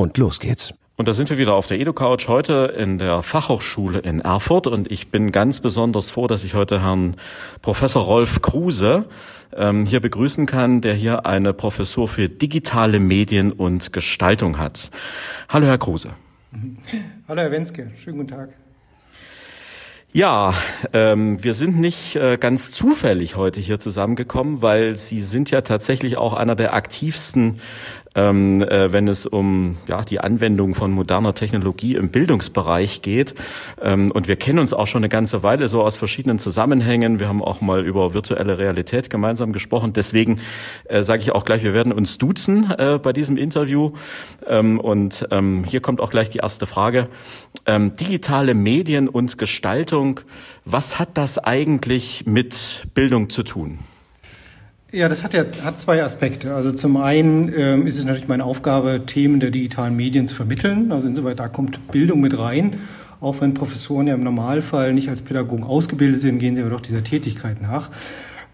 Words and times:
Und 0.00 0.16
los 0.16 0.40
geht's. 0.40 0.72
Und 0.96 1.08
da 1.08 1.12
sind 1.12 1.28
wir 1.28 1.36
wieder 1.36 1.52
auf 1.52 1.66
der 1.66 1.78
EduCouch 1.78 2.26
heute 2.26 2.74
in 2.74 2.96
der 2.96 3.22
Fachhochschule 3.22 3.98
in 3.98 4.20
Erfurt 4.20 4.66
und 4.66 4.90
ich 4.90 5.08
bin 5.10 5.30
ganz 5.30 5.60
besonders 5.60 6.08
froh, 6.08 6.26
dass 6.26 6.42
ich 6.42 6.54
heute 6.54 6.80
Herrn 6.80 7.16
Professor 7.60 8.02
Rolf 8.02 8.40
Kruse 8.40 9.04
ähm, 9.54 9.84
hier 9.84 10.00
begrüßen 10.00 10.46
kann, 10.46 10.80
der 10.80 10.94
hier 10.94 11.26
eine 11.26 11.52
Professur 11.52 12.08
für 12.08 12.30
digitale 12.30 12.98
Medien 12.98 13.52
und 13.52 13.92
Gestaltung 13.92 14.56
hat. 14.56 14.90
Hallo 15.50 15.66
Herr 15.66 15.76
Kruse. 15.76 16.12
Hallo 17.28 17.42
Herr 17.42 17.50
Wenske, 17.50 17.90
schönen 18.02 18.16
guten 18.16 18.30
Tag. 18.30 18.48
Ja, 20.12 20.54
ähm, 20.92 21.44
wir 21.44 21.54
sind 21.54 21.78
nicht 21.78 22.16
äh, 22.16 22.36
ganz 22.36 22.72
zufällig 22.72 23.36
heute 23.36 23.60
hier 23.60 23.78
zusammengekommen, 23.78 24.60
weil 24.60 24.96
Sie 24.96 25.20
sind 25.20 25.52
ja 25.52 25.60
tatsächlich 25.60 26.16
auch 26.16 26.32
einer 26.32 26.56
der 26.56 26.74
aktivsten 26.74 27.60
ähm, 28.14 28.62
äh, 28.62 28.92
wenn 28.92 29.08
es 29.08 29.26
um 29.26 29.76
ja, 29.86 30.02
die 30.02 30.20
Anwendung 30.20 30.74
von 30.74 30.90
moderner 30.90 31.34
Technologie 31.34 31.94
im 31.94 32.10
Bildungsbereich 32.10 33.02
geht. 33.02 33.34
Ähm, 33.80 34.10
und 34.10 34.26
wir 34.26 34.36
kennen 34.36 34.58
uns 34.58 34.72
auch 34.72 34.86
schon 34.86 35.00
eine 35.00 35.08
ganze 35.08 35.42
Weile 35.42 35.68
so 35.68 35.82
aus 35.82 35.96
verschiedenen 35.96 36.38
Zusammenhängen. 36.38 37.20
Wir 37.20 37.28
haben 37.28 37.42
auch 37.42 37.60
mal 37.60 37.86
über 37.86 38.12
virtuelle 38.14 38.58
Realität 38.58 39.10
gemeinsam 39.10 39.52
gesprochen. 39.52 39.92
Deswegen 39.92 40.40
äh, 40.84 41.02
sage 41.02 41.22
ich 41.22 41.32
auch 41.32 41.44
gleich, 41.44 41.62
wir 41.62 41.74
werden 41.74 41.92
uns 41.92 42.18
duzen 42.18 42.70
äh, 42.70 42.98
bei 43.00 43.12
diesem 43.12 43.36
Interview. 43.36 43.92
Ähm, 44.46 44.80
und 44.80 45.28
ähm, 45.30 45.64
hier 45.64 45.80
kommt 45.80 46.00
auch 46.00 46.10
gleich 46.10 46.30
die 46.30 46.38
erste 46.38 46.66
Frage. 46.66 47.08
Ähm, 47.66 47.94
digitale 47.94 48.54
Medien 48.54 49.08
und 49.08 49.38
Gestaltung, 49.38 50.20
was 50.64 50.98
hat 50.98 51.10
das 51.14 51.38
eigentlich 51.38 52.26
mit 52.26 52.86
Bildung 52.94 53.30
zu 53.30 53.44
tun? 53.44 53.78
Ja, 54.92 55.08
das 55.08 55.22
hat 55.22 55.34
ja 55.34 55.44
hat 55.62 55.78
zwei 55.78 56.02
Aspekte. 56.02 56.54
Also 56.54 56.72
zum 56.72 56.96
einen 56.96 57.52
ähm, 57.56 57.86
ist 57.86 57.96
es 57.96 58.04
natürlich 58.04 58.26
meine 58.26 58.44
Aufgabe, 58.44 59.02
Themen 59.06 59.38
der 59.38 59.50
digitalen 59.50 59.94
Medien 59.94 60.26
zu 60.26 60.34
vermitteln. 60.34 60.90
Also 60.90 61.06
insoweit 61.06 61.38
da 61.38 61.46
kommt 61.46 61.92
Bildung 61.92 62.20
mit 62.20 62.36
rein. 62.38 62.76
Auch 63.20 63.40
wenn 63.40 63.54
Professoren 63.54 64.08
ja 64.08 64.14
im 64.14 64.24
Normalfall 64.24 64.92
nicht 64.92 65.08
als 65.08 65.22
Pädagogen 65.22 65.62
ausgebildet 65.62 66.20
sind, 66.20 66.40
gehen 66.40 66.56
sie 66.56 66.62
aber 66.62 66.70
doch 66.70 66.80
dieser 66.80 67.04
Tätigkeit 67.04 67.62
nach 67.62 67.90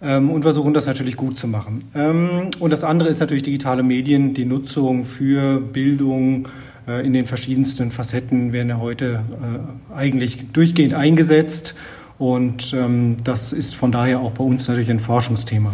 ähm, 0.02 0.30
und 0.30 0.42
versuchen 0.42 0.74
das 0.74 0.86
natürlich 0.86 1.16
gut 1.16 1.38
zu 1.38 1.48
machen. 1.48 1.84
Ähm, 1.94 2.50
und 2.58 2.70
das 2.70 2.84
andere 2.84 3.08
ist 3.08 3.20
natürlich 3.20 3.44
digitale 3.44 3.82
Medien, 3.82 4.34
die 4.34 4.44
Nutzung 4.44 5.06
für 5.06 5.58
Bildung 5.58 6.48
äh, 6.86 7.06
in 7.06 7.14
den 7.14 7.24
verschiedensten 7.24 7.90
Facetten 7.90 8.52
werden 8.52 8.68
ja 8.68 8.78
heute 8.78 9.22
äh, 9.30 9.96
eigentlich 9.96 10.52
durchgehend 10.52 10.92
eingesetzt. 10.92 11.74
Und 12.18 12.74
ähm, 12.74 13.18
das 13.24 13.54
ist 13.54 13.74
von 13.74 13.90
daher 13.90 14.20
auch 14.20 14.32
bei 14.32 14.44
uns 14.44 14.68
natürlich 14.68 14.90
ein 14.90 15.00
Forschungsthema. 15.00 15.72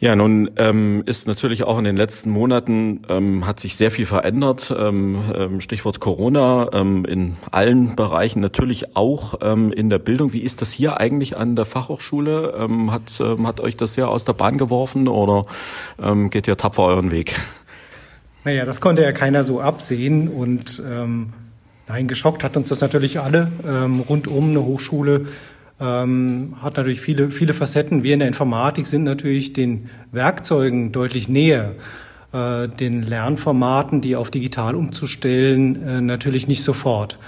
Ja, 0.00 0.16
nun 0.16 0.50
ähm, 0.56 1.02
ist 1.06 1.28
natürlich 1.28 1.62
auch 1.62 1.78
in 1.78 1.84
den 1.84 1.96
letzten 1.96 2.30
Monaten 2.30 3.02
ähm, 3.08 3.46
hat 3.46 3.60
sich 3.60 3.76
sehr 3.76 3.90
viel 3.90 4.06
verändert. 4.06 4.74
Ähm, 4.76 5.22
ähm, 5.34 5.60
Stichwort 5.60 6.00
Corona 6.00 6.68
ähm, 6.72 7.04
in 7.04 7.36
allen 7.52 7.94
Bereichen, 7.94 8.40
natürlich 8.40 8.96
auch 8.96 9.34
ähm, 9.40 9.72
in 9.72 9.90
der 9.90 9.98
Bildung. 9.98 10.32
Wie 10.32 10.40
ist 10.40 10.62
das 10.62 10.72
hier 10.72 10.98
eigentlich 11.00 11.36
an 11.36 11.54
der 11.56 11.64
Fachhochschule? 11.64 12.68
Hat, 12.90 13.20
hat 13.44 13.60
euch 13.60 13.76
das 13.76 13.94
sehr 13.94 14.08
aus 14.08 14.24
der 14.24 14.32
Bahn 14.32 14.58
geworfen 14.58 15.08
oder 15.08 15.46
geht 16.30 16.48
ihr 16.48 16.56
tapfer 16.56 16.84
euren 16.84 17.10
Weg? 17.10 17.34
Naja, 18.44 18.64
das 18.64 18.80
konnte 18.80 19.02
ja 19.02 19.12
keiner 19.12 19.44
so 19.44 19.60
absehen 19.60 20.28
und 20.28 20.82
nein, 21.88 22.08
geschockt 22.08 22.44
hat 22.44 22.56
uns 22.56 22.68
das 22.68 22.80
natürlich 22.80 23.20
alle 23.20 23.52
ähm, 23.66 24.00
rund 24.00 24.28
um 24.28 24.50
eine 24.50 24.64
Hochschule 24.64 25.26
ähm, 25.80 26.56
hat 26.60 26.76
natürlich 26.76 27.00
viele, 27.00 27.30
viele 27.30 27.54
Facetten. 27.54 28.02
Wir 28.02 28.14
in 28.14 28.20
der 28.20 28.28
Informatik 28.28 28.86
sind 28.86 29.04
natürlich 29.04 29.52
den 29.52 29.90
Werkzeugen 30.12 30.92
deutlich 30.92 31.28
näher, 31.28 31.72
äh, 32.32 32.68
den 32.68 33.02
Lernformaten, 33.02 34.00
die 34.00 34.16
auf 34.16 34.30
digital 34.30 34.74
umzustellen, 34.74 35.82
äh, 35.82 36.00
natürlich 36.00 36.48
nicht 36.48 36.62
sofort. 36.62 37.18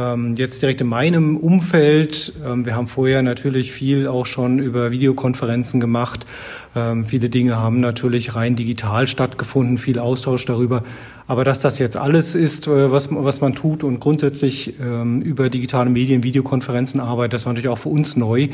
Ähm, 0.00 0.34
jetzt 0.36 0.62
direkt 0.62 0.80
in 0.80 0.86
meinem 0.86 1.36
Umfeld, 1.36 2.32
ähm, 2.46 2.64
wir 2.64 2.74
haben 2.74 2.86
vorher 2.86 3.22
natürlich 3.22 3.72
viel 3.72 4.06
auch 4.06 4.24
schon 4.24 4.58
über 4.58 4.90
Videokonferenzen 4.90 5.78
gemacht. 5.78 6.26
Ähm, 6.74 7.04
viele 7.04 7.28
Dinge 7.28 7.56
haben 7.56 7.80
natürlich 7.80 8.34
rein 8.34 8.56
digital 8.56 9.06
stattgefunden, 9.06 9.76
viel 9.76 9.98
Austausch 9.98 10.46
darüber. 10.46 10.84
Aber 11.26 11.44
dass 11.44 11.60
das 11.60 11.78
jetzt 11.78 11.96
alles 11.96 12.34
ist, 12.34 12.66
äh, 12.66 12.90
was, 12.90 13.08
was 13.10 13.40
man 13.40 13.54
tut 13.54 13.84
und 13.84 14.00
grundsätzlich 14.00 14.74
über 14.78 15.50
digitale 15.50 15.90
Medien, 15.90 16.22
Videokonferenzen 16.22 17.00
arbeitet, 17.00 17.34
das 17.34 17.46
war 17.46 17.52
natürlich 17.52 17.68
auch 17.68 17.78
für 17.78 17.88
uns 17.88 18.16
neu 18.16 18.48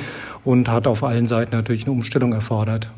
und 0.45 0.69
hat 0.69 0.87
auf 0.87 1.05
allen 1.05 1.27
Seiten 1.27 1.55
natürlich 1.55 1.85
eine 1.85 1.93
Umstellung 1.93 2.33
erfordert. 2.33 2.91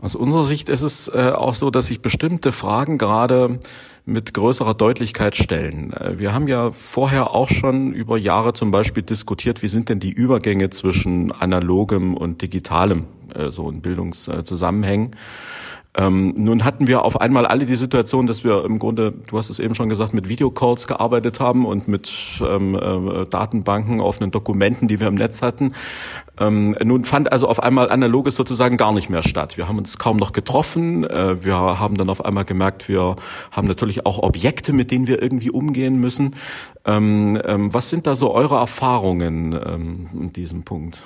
Aus 0.00 0.14
unserer 0.14 0.44
Sicht 0.44 0.70
ist 0.70 0.80
es 0.80 1.08
äh, 1.08 1.32
auch 1.34 1.54
so, 1.54 1.70
dass 1.70 1.86
sich 1.86 2.00
bestimmte 2.00 2.52
Fragen 2.52 2.96
gerade 2.96 3.60
mit 4.06 4.32
größerer 4.32 4.72
Deutlichkeit 4.72 5.36
stellen. 5.36 5.92
Äh, 5.92 6.18
wir 6.18 6.32
haben 6.32 6.48
ja 6.48 6.70
vorher 6.70 7.32
auch 7.32 7.50
schon 7.50 7.92
über 7.92 8.16
Jahre 8.16 8.54
zum 8.54 8.70
Beispiel 8.70 9.02
diskutiert, 9.02 9.62
wie 9.62 9.68
sind 9.68 9.90
denn 9.90 10.00
die 10.00 10.10
Übergänge 10.10 10.70
zwischen 10.70 11.32
analogem 11.32 12.16
und 12.16 12.40
digitalem 12.40 13.04
äh, 13.34 13.50
so 13.50 13.70
in 13.70 13.80
Bildungszusammenhängen. 13.80 15.16
Ähm, 15.92 16.34
nun 16.36 16.64
hatten 16.64 16.86
wir 16.86 17.04
auf 17.04 17.20
einmal 17.20 17.46
alle 17.46 17.66
die 17.66 17.74
Situation, 17.74 18.28
dass 18.28 18.44
wir 18.44 18.64
im 18.64 18.78
Grunde, 18.78 19.12
du 19.28 19.36
hast 19.36 19.50
es 19.50 19.58
eben 19.58 19.74
schon 19.74 19.88
gesagt, 19.88 20.14
mit 20.14 20.28
Videocalls 20.28 20.86
gearbeitet 20.86 21.40
haben 21.40 21.66
und 21.66 21.88
mit 21.88 22.12
ähm, 22.46 22.76
äh, 22.76 23.24
Datenbanken, 23.24 24.00
offenen 24.00 24.30
Dokumenten, 24.30 24.86
die 24.86 25.00
wir 25.00 25.08
im 25.08 25.16
Netz 25.16 25.42
hatten. 25.42 25.72
Ähm, 26.38 26.76
nun 26.84 27.04
fand 27.04 27.32
also 27.32 27.48
auf 27.48 27.60
einmal 27.60 27.90
Analoges 27.90 28.36
sozusagen 28.36 28.76
gar 28.76 28.92
nicht 28.92 29.10
mehr 29.10 29.24
statt. 29.24 29.56
Wir 29.56 29.66
haben 29.66 29.78
uns 29.78 29.98
kaum 29.98 30.16
noch 30.16 30.30
getroffen. 30.30 31.02
Äh, 31.02 31.44
wir 31.44 31.56
haben 31.56 31.96
dann 31.96 32.08
auf 32.08 32.24
einmal 32.24 32.44
gemerkt, 32.44 32.88
wir 32.88 33.16
haben 33.50 33.66
natürlich 33.66 34.06
auch 34.06 34.20
Objekte, 34.22 34.72
mit 34.72 34.92
denen 34.92 35.08
wir 35.08 35.20
irgendwie 35.20 35.50
umgehen 35.50 35.96
müssen. 35.96 36.36
Ähm, 36.84 37.36
ähm, 37.44 37.74
was 37.74 37.90
sind 37.90 38.06
da 38.06 38.14
so 38.14 38.32
eure 38.32 38.58
Erfahrungen 38.58 39.52
ähm, 39.52 40.08
in 40.14 40.32
diesem 40.32 40.62
Punkt? 40.62 41.02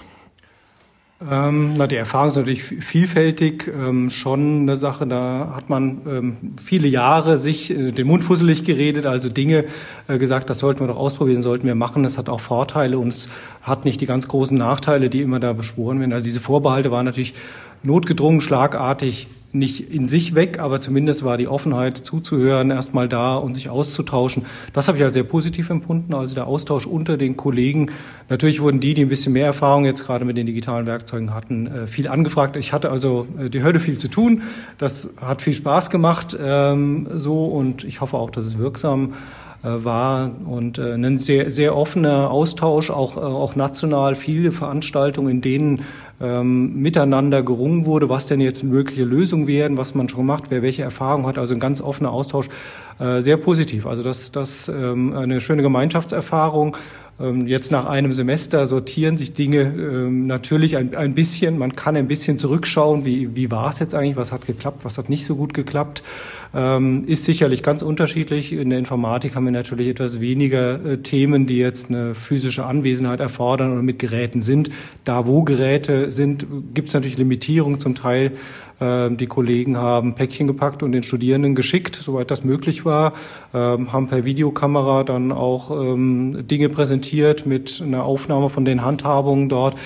Ähm, 1.30 1.74
na, 1.76 1.86
die 1.86 1.96
Erfahrung 1.96 2.28
ist 2.28 2.36
natürlich 2.36 2.62
vielfältig, 2.62 3.68
ähm, 3.68 4.10
schon 4.10 4.62
eine 4.62 4.76
Sache, 4.76 5.06
da 5.06 5.54
hat 5.56 5.70
man 5.70 6.00
ähm, 6.06 6.36
viele 6.62 6.86
Jahre 6.86 7.38
sich 7.38 7.70
äh, 7.70 7.92
den 7.92 8.06
Mund 8.06 8.24
fusselig 8.24 8.64
geredet, 8.64 9.06
also 9.06 9.30
Dinge 9.30 9.64
äh, 10.06 10.18
gesagt, 10.18 10.50
das 10.50 10.58
sollten 10.58 10.80
wir 10.80 10.88
doch 10.88 10.98
ausprobieren, 10.98 11.40
sollten 11.40 11.66
wir 11.66 11.74
machen, 11.74 12.02
das 12.02 12.18
hat 12.18 12.28
auch 12.28 12.40
Vorteile 12.40 12.98
und 12.98 13.08
es 13.08 13.30
hat 13.62 13.86
nicht 13.86 14.02
die 14.02 14.06
ganz 14.06 14.28
großen 14.28 14.58
Nachteile, 14.58 15.08
die 15.08 15.22
immer 15.22 15.40
da 15.40 15.54
beschworen 15.54 15.98
werden. 15.98 16.12
Also 16.12 16.24
diese 16.24 16.40
Vorbehalte 16.40 16.90
waren 16.90 17.06
natürlich 17.06 17.34
notgedrungen, 17.82 18.42
schlagartig 18.42 19.28
nicht 19.54 19.92
in 19.92 20.08
sich 20.08 20.34
weg, 20.34 20.58
aber 20.58 20.80
zumindest 20.80 21.24
war 21.24 21.36
die 21.36 21.48
Offenheit 21.48 21.96
zuzuhören 21.96 22.70
erstmal 22.70 23.08
da 23.08 23.36
und 23.36 23.54
sich 23.54 23.70
auszutauschen. 23.70 24.46
Das 24.72 24.88
habe 24.88 24.98
ich 24.98 25.04
als 25.04 25.14
sehr 25.14 25.24
positiv 25.24 25.70
empfunden, 25.70 26.14
also 26.14 26.34
der 26.34 26.46
Austausch 26.46 26.86
unter 26.86 27.16
den 27.16 27.36
Kollegen. 27.36 27.90
Natürlich 28.28 28.60
wurden 28.60 28.80
die, 28.80 28.94
die 28.94 29.02
ein 29.02 29.08
bisschen 29.08 29.32
mehr 29.32 29.46
Erfahrung 29.46 29.84
jetzt 29.84 30.04
gerade 30.04 30.24
mit 30.24 30.36
den 30.36 30.46
digitalen 30.46 30.86
Werkzeugen 30.86 31.34
hatten, 31.34 31.66
äh, 31.66 31.86
viel 31.86 32.08
angefragt. 32.08 32.56
Ich 32.56 32.72
hatte 32.72 32.90
also 32.90 33.26
äh, 33.38 33.50
die 33.50 33.62
Hürde 33.62 33.80
viel 33.80 33.98
zu 33.98 34.08
tun. 34.08 34.42
Das 34.78 35.10
hat 35.20 35.42
viel 35.42 35.54
Spaß 35.54 35.90
gemacht 35.90 36.36
ähm, 36.40 37.06
so 37.14 37.44
und 37.44 37.84
ich 37.84 38.00
hoffe 38.00 38.16
auch, 38.16 38.30
dass 38.30 38.46
es 38.46 38.58
wirksam 38.58 39.14
war 39.68 40.30
und 40.46 40.78
äh, 40.78 40.92
ein 40.92 41.18
sehr, 41.18 41.50
sehr 41.50 41.76
offener 41.76 42.30
Austausch, 42.30 42.90
auch, 42.90 43.16
äh, 43.16 43.20
auch 43.20 43.56
national, 43.56 44.14
viele 44.14 44.52
Veranstaltungen, 44.52 45.30
in 45.30 45.40
denen 45.40 45.82
ähm, 46.20 46.80
miteinander 46.80 47.42
gerungen 47.42 47.86
wurde, 47.86 48.08
was 48.08 48.26
denn 48.26 48.40
jetzt 48.40 48.62
mögliche 48.62 49.04
Lösungen 49.04 49.46
wären, 49.46 49.76
was 49.76 49.94
man 49.94 50.08
schon 50.08 50.26
macht, 50.26 50.50
wer 50.50 50.62
welche 50.62 50.82
Erfahrung 50.82 51.26
hat, 51.26 51.38
also 51.38 51.54
ein 51.54 51.60
ganz 51.60 51.80
offener 51.80 52.12
Austausch, 52.12 52.48
äh, 52.98 53.20
sehr 53.20 53.36
positiv. 53.36 53.86
Also 53.86 54.02
das, 54.02 54.30
das 54.32 54.68
ähm, 54.68 55.14
eine 55.16 55.40
schöne 55.40 55.62
Gemeinschaftserfahrung. 55.62 56.76
Ähm, 57.20 57.46
jetzt 57.46 57.70
nach 57.70 57.86
einem 57.86 58.12
Semester 58.12 58.66
sortieren 58.66 59.16
sich 59.16 59.34
Dinge 59.34 59.60
ähm, 59.60 60.26
natürlich 60.26 60.76
ein, 60.76 60.96
ein 60.96 61.14
bisschen. 61.14 61.58
Man 61.58 61.76
kann 61.76 61.96
ein 61.96 62.08
bisschen 62.08 62.38
zurückschauen, 62.38 63.04
wie, 63.04 63.36
wie 63.36 63.50
war 63.50 63.70
es 63.70 63.78
jetzt 63.78 63.94
eigentlich, 63.94 64.16
was 64.16 64.32
hat 64.32 64.46
geklappt, 64.46 64.84
was 64.84 64.98
hat 64.98 65.08
nicht 65.08 65.24
so 65.24 65.36
gut 65.36 65.54
geklappt. 65.54 66.02
Ähm, 66.54 67.04
ist 67.06 67.24
sicherlich 67.24 67.62
ganz 67.62 67.82
unterschiedlich. 67.82 68.52
In 68.52 68.70
der 68.70 68.80
Informatik 68.80 69.36
haben 69.36 69.44
wir 69.44 69.52
natürlich 69.52 69.88
etwas 69.88 70.20
weniger 70.20 70.84
äh, 70.84 70.98
Themen, 70.98 71.46
die 71.46 71.58
jetzt 71.58 71.88
eine 71.88 72.14
physische 72.14 72.64
Anwesenheit 72.66 73.20
erfordern 73.20 73.72
oder 73.72 73.82
mit 73.82 74.00
Geräten 74.00 74.42
sind. 74.42 74.70
Da, 75.04 75.26
wo 75.26 75.42
Geräte 75.42 76.10
sind, 76.10 76.46
gibt 76.74 76.88
es 76.88 76.94
natürlich 76.94 77.18
Limitierungen 77.18 77.78
zum 77.78 77.94
Teil 77.94 78.32
die 79.10 79.26
Kollegen 79.26 79.76
haben 79.76 80.14
Päckchen 80.14 80.46
gepackt 80.46 80.82
und 80.82 80.92
den 80.92 81.02
Studierenden 81.02 81.54
geschickt, 81.54 81.96
soweit 81.96 82.30
das 82.30 82.44
möglich 82.44 82.84
war, 82.84 83.12
ähm, 83.52 83.92
haben 83.92 84.08
per 84.08 84.24
Videokamera 84.24 85.04
dann 85.04 85.32
auch 85.32 85.70
ähm, 85.70 86.46
Dinge 86.46 86.68
präsentiert 86.68 87.46
mit 87.46 87.82
einer 87.84 88.04
Aufnahme 88.04 88.48
von 88.48 88.64
den 88.64 88.82
Handhabungen 88.82 89.48
dort. 89.48 89.76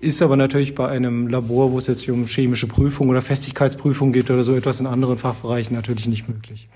Ist 0.00 0.20
aber 0.20 0.36
natürlich 0.36 0.74
bei 0.74 0.88
einem 0.88 1.28
Labor, 1.28 1.72
wo 1.72 1.78
es 1.78 1.86
jetzt 1.86 2.08
um 2.08 2.26
chemische 2.26 2.66
Prüfung 2.66 3.08
oder 3.08 3.22
Festigkeitsprüfung 3.22 4.12
geht 4.12 4.30
oder 4.30 4.42
so 4.42 4.54
etwas 4.54 4.80
in 4.80 4.86
anderen 4.86 5.16
Fachbereichen 5.16 5.76
natürlich 5.76 6.08
nicht 6.08 6.28
möglich. 6.28 6.68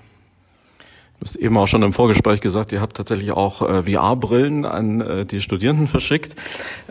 Du 1.19 1.25
hast 1.25 1.35
eben 1.35 1.57
auch 1.57 1.67
schon 1.67 1.81
im 1.81 1.93
Vorgespräch 1.93 2.41
gesagt, 2.41 2.71
ihr 2.71 2.79
habt 2.79 2.95
tatsächlich 2.95 3.31
auch 3.31 3.67
äh, 3.67 3.81
VR-Brillen 3.83 4.65
an 4.65 5.01
äh, 5.01 5.25
die 5.25 5.41
Studierenden 5.41 5.87
verschickt. 5.87 6.35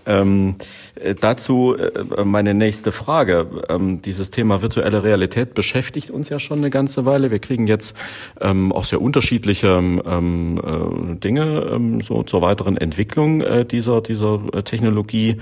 Ähm, 0.05 0.56
äh, 0.96 1.14
dazu 1.14 1.76
äh, 1.76 2.25
meine 2.25 2.52
nächste 2.52 2.90
Frage. 2.90 3.46
Ähm, 3.69 4.02
dieses 4.02 4.32
Thema 4.32 4.62
virtuelle 4.62 5.05
Realität 5.05 5.55
beschäftigt 5.55 6.11
uns 6.11 6.28
ja 6.28 6.40
schon 6.40 6.58
eine 6.58 6.70
ganze 6.70 7.05
Weile. 7.05 7.31
Wir 7.31 7.38
kriegen 7.38 7.69
jetzt 7.69 7.96
ähm, 8.40 8.73
auch 8.73 8.84
sehr 8.84 9.00
unterschiedliche 9.00 9.69
ähm, 9.69 10.61
äh, 10.61 11.17
Dinge 11.17 11.69
ähm, 11.72 12.00
so 12.00 12.25
zur 12.25 12.43
weiteren 12.43 12.76
Entwicklung 12.76 13.43
äh, 13.43 13.64
dieser, 13.64 14.00
dieser 14.00 14.40
Technologie 14.64 15.40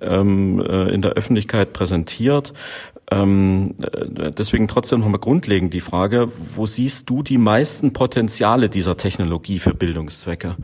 ähm, 0.00 0.60
in 0.60 1.02
der 1.02 1.12
Öffentlichkeit 1.12 1.72
präsentiert. 1.72 2.52
Ähm, 3.10 3.74
äh, 3.82 4.30
deswegen 4.30 4.68
trotzdem 4.68 5.00
nochmal 5.00 5.20
grundlegend 5.20 5.74
die 5.74 5.80
Frage, 5.80 6.28
wo 6.54 6.66
siehst 6.66 7.10
du 7.10 7.22
die 7.22 7.38
meisten 7.38 7.92
Potenziale 7.92 8.68
dieser 8.68 8.96
Technologie 8.96 9.58
für 9.58 9.74
Bildungszwecke? 9.74 10.56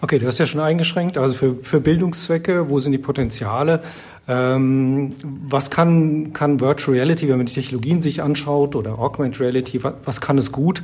Okay, 0.00 0.18
du 0.18 0.26
hast 0.26 0.38
ja 0.38 0.46
schon 0.46 0.60
eingeschränkt. 0.60 1.18
Also 1.18 1.34
für, 1.34 1.56
für 1.62 1.80
Bildungszwecke, 1.80 2.70
wo 2.70 2.78
sind 2.78 2.92
die 2.92 2.98
Potenziale? 2.98 3.82
Ähm, 4.28 5.14
was 5.22 5.70
kann, 5.70 6.32
kann 6.34 6.60
Virtual 6.60 6.96
Reality, 6.96 7.28
wenn 7.28 7.38
man 7.38 7.46
die 7.46 7.54
Technologien 7.54 8.02
sich 8.02 8.22
anschaut, 8.22 8.76
oder 8.76 8.98
Augmented 8.98 9.40
Reality, 9.40 9.82
was, 9.82 9.94
was 10.04 10.20
kann 10.20 10.38
es 10.38 10.52
gut? 10.52 10.82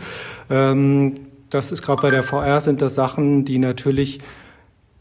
Ähm, 0.50 1.14
das 1.50 1.70
ist 1.70 1.82
gerade 1.82 2.02
bei 2.02 2.10
der 2.10 2.24
VR 2.24 2.60
sind 2.60 2.82
das 2.82 2.94
Sachen, 2.94 3.44
die 3.44 3.58
natürlich 3.58 4.18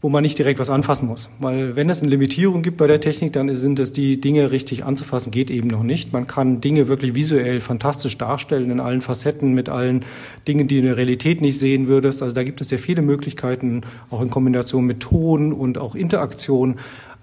wo 0.04 0.10
man 0.10 0.22
nicht 0.22 0.36
direkt 0.36 0.58
was 0.58 0.68
anfassen 0.68 1.08
muss. 1.08 1.30
Weil 1.38 1.76
wenn 1.76 1.88
es 1.88 2.02
eine 2.02 2.10
Limitierung 2.10 2.62
gibt 2.62 2.76
bei 2.76 2.86
der 2.86 3.00
Technik, 3.00 3.32
dann 3.32 3.56
sind 3.56 3.78
es 3.78 3.90
die 3.90 4.20
Dinge 4.20 4.50
richtig 4.50 4.84
anzufassen, 4.84 5.30
geht 5.30 5.50
eben 5.50 5.68
noch 5.68 5.82
nicht. 5.82 6.12
Man 6.12 6.26
kann 6.26 6.60
Dinge 6.60 6.88
wirklich 6.88 7.14
visuell 7.14 7.58
fantastisch 7.58 8.18
darstellen 8.18 8.70
in 8.70 8.80
allen 8.80 9.00
Facetten, 9.00 9.54
mit 9.54 9.70
allen 9.70 10.04
Dingen, 10.46 10.68
die 10.68 10.74
du 10.74 10.80
in 10.80 10.86
der 10.88 10.98
Realität 10.98 11.40
nicht 11.40 11.58
sehen 11.58 11.88
würdest. 11.88 12.22
Also 12.22 12.34
da 12.34 12.42
gibt 12.42 12.60
es 12.60 12.68
sehr 12.68 12.78
viele 12.78 13.00
Möglichkeiten, 13.00 13.80
auch 14.10 14.20
in 14.20 14.28
Kombination 14.28 14.84
mit 14.84 15.00
Ton 15.00 15.54
und 15.54 15.78
auch 15.78 15.94
Interaktion. 15.94 16.74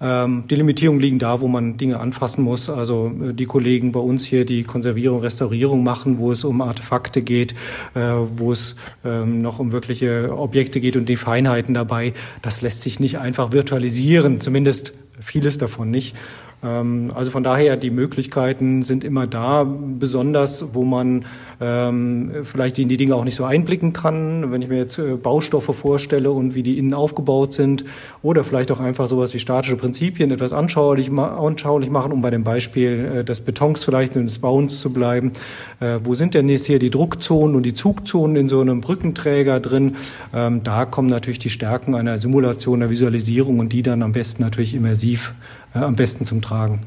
Ähm, 0.02 0.44
die 0.50 0.56
Limitierungen 0.56 1.00
liegen 1.00 1.18
da, 1.20 1.40
wo 1.40 1.46
man 1.46 1.76
Dinge 1.76 2.00
anfassen 2.00 2.42
muss. 2.42 2.68
Also 2.68 3.12
äh, 3.22 3.32
die 3.32 3.46
Kollegen 3.46 3.92
bei 3.92 4.00
uns 4.00 4.24
hier, 4.24 4.44
die 4.44 4.64
Konservierung, 4.64 5.20
Restaurierung 5.20 5.84
machen, 5.84 6.18
wo 6.18 6.32
es 6.32 6.42
um 6.42 6.60
Artefakte 6.60 7.22
geht, 7.22 7.54
äh, 7.94 8.00
wo 8.00 8.50
es 8.50 8.74
ähm, 9.04 9.40
noch 9.40 9.60
um 9.60 9.70
wirkliche 9.70 10.36
Objekte 10.36 10.80
geht 10.80 10.96
und 10.96 11.08
die 11.08 11.16
Feinheiten 11.16 11.72
dabei. 11.72 12.14
Das 12.42 12.62
lässt 12.62 12.82
sich 12.82 12.98
nicht 12.98 13.18
einfach 13.18 13.52
virtualisieren, 13.52 14.40
zumindest 14.40 14.92
vieles 15.20 15.58
davon 15.58 15.90
nicht. 15.90 16.16
Ähm, 16.62 17.12
also 17.14 17.30
von 17.30 17.42
daher, 17.42 17.76
die 17.76 17.90
Möglichkeiten 17.90 18.82
sind 18.82 19.04
immer 19.04 19.26
da, 19.26 19.64
besonders 19.64 20.74
wo 20.74 20.84
man 20.84 21.24
ähm, 21.62 22.32
vielleicht 22.42 22.78
in 22.78 22.88
die 22.88 22.96
Dinge 22.96 23.14
auch 23.14 23.24
nicht 23.24 23.36
so 23.36 23.44
einblicken 23.44 23.92
kann. 23.92 24.50
Wenn 24.50 24.62
ich 24.62 24.68
mir 24.68 24.78
jetzt 24.78 24.98
äh, 24.98 25.14
Baustoffe 25.14 25.74
vorstelle 25.74 26.30
und 26.32 26.54
wie 26.54 26.62
die 26.62 26.78
innen 26.78 26.92
aufgebaut 26.92 27.54
sind 27.54 27.84
oder 28.22 28.42
vielleicht 28.42 28.72
auch 28.72 28.80
einfach 28.80 29.06
sowas 29.06 29.32
wie 29.32 29.38
statische 29.38 29.76
Prinzipien 29.76 30.32
etwas 30.32 30.52
anschaulich, 30.52 31.10
anschaulich 31.12 31.90
machen, 31.90 32.12
um 32.12 32.20
bei 32.20 32.30
dem 32.30 32.42
Beispiel 32.42 33.12
äh, 33.18 33.24
des 33.24 33.40
Betons 33.40 33.84
vielleicht 33.84 34.16
und 34.16 34.24
des 34.24 34.40
Bauens 34.40 34.80
zu 34.80 34.92
bleiben. 34.92 35.32
Äh, 35.78 36.00
wo 36.02 36.14
sind 36.14 36.34
denn 36.34 36.48
jetzt 36.48 36.66
hier 36.66 36.80
die 36.80 36.90
Druckzonen 36.90 37.54
und 37.54 37.62
die 37.62 37.74
Zugzonen 37.74 38.36
in 38.36 38.48
so 38.48 38.60
einem 38.60 38.80
Brückenträger 38.80 39.60
drin? 39.60 39.96
Ähm, 40.34 40.62
da 40.64 40.84
kommen 40.84 41.08
natürlich 41.08 41.38
die 41.38 41.50
Stärken 41.50 41.94
einer 41.94 42.18
Simulation, 42.18 42.80
der 42.80 42.90
Visualisierung 42.90 43.60
und 43.60 43.72
die 43.72 43.82
dann 43.82 44.02
am 44.02 44.12
besten 44.12 44.42
natürlich 44.42 44.74
immersiv 44.74 45.34
äh, 45.74 45.78
am 45.78 45.94
besten 45.94 46.24
zum 46.24 46.42
Tragen. 46.42 46.80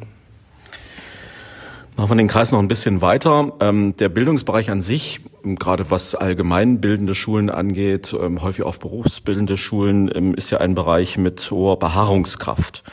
Machen 1.97 2.09
wir 2.09 2.15
den 2.15 2.27
Kreis 2.27 2.51
noch 2.51 2.59
ein 2.59 2.67
bisschen 2.67 3.01
weiter. 3.01 3.53
Ähm, 3.61 3.95
der 3.95 4.09
Bildungsbereich 4.09 4.69
an 4.69 4.81
sich, 4.81 5.21
gerade 5.43 5.89
was 5.91 6.13
allgemeinbildende 6.13 7.15
Schulen 7.15 7.49
angeht, 7.49 8.13
ähm, 8.19 8.41
häufig 8.41 8.65
auf 8.65 8.79
berufsbildende 8.79 9.55
Schulen, 9.55 10.11
ähm, 10.13 10.33
ist 10.33 10.49
ja 10.49 10.57
ein 10.57 10.75
Bereich 10.75 11.17
mit 11.17 11.49
hoher 11.51 11.79
Beharrungskraft. 11.79 12.83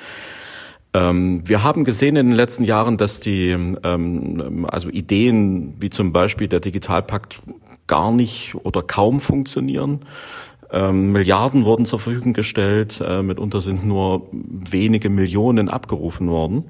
Ähm, 0.94 1.42
wir 1.48 1.64
haben 1.64 1.82
gesehen 1.82 2.14
in 2.14 2.28
den 2.28 2.36
letzten 2.36 2.62
Jahren, 2.62 2.96
dass 2.96 3.18
die 3.18 3.50
ähm, 3.50 4.66
also 4.70 4.88
Ideen 4.88 5.74
wie 5.80 5.90
zum 5.90 6.12
Beispiel 6.12 6.46
der 6.46 6.60
Digitalpakt 6.60 7.40
gar 7.88 8.12
nicht 8.12 8.54
oder 8.62 8.82
kaum 8.82 9.18
funktionieren. 9.18 10.04
Ähm, 10.70 11.10
Milliarden 11.10 11.64
wurden 11.64 11.86
zur 11.86 11.98
Verfügung 11.98 12.34
gestellt, 12.34 13.02
äh, 13.04 13.20
mitunter 13.22 13.62
sind 13.62 13.84
nur 13.84 14.28
wenige 14.30 15.10
Millionen 15.10 15.68
abgerufen 15.68 16.28
worden. 16.28 16.64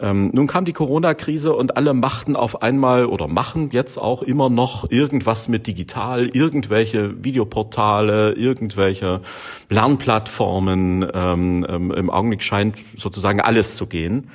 Ähm, 0.00 0.30
nun 0.32 0.46
kam 0.46 0.64
die 0.64 0.72
Corona-Krise 0.72 1.52
und 1.52 1.76
alle 1.76 1.92
machten 1.92 2.36
auf 2.36 2.62
einmal 2.62 3.06
oder 3.06 3.28
machen 3.28 3.70
jetzt 3.70 3.98
auch 3.98 4.22
immer 4.22 4.48
noch 4.48 4.90
irgendwas 4.90 5.48
mit 5.48 5.66
digital, 5.66 6.28
irgendwelche 6.28 7.22
Videoportale, 7.22 8.32
irgendwelche 8.32 9.20
Lernplattformen. 9.68 11.06
Ähm, 11.12 11.66
ähm, 11.68 11.90
Im 11.92 12.10
Augenblick 12.10 12.42
scheint 12.42 12.76
sozusagen 12.96 13.40
alles 13.40 13.76
zu 13.76 13.86
gehen. 13.86 14.30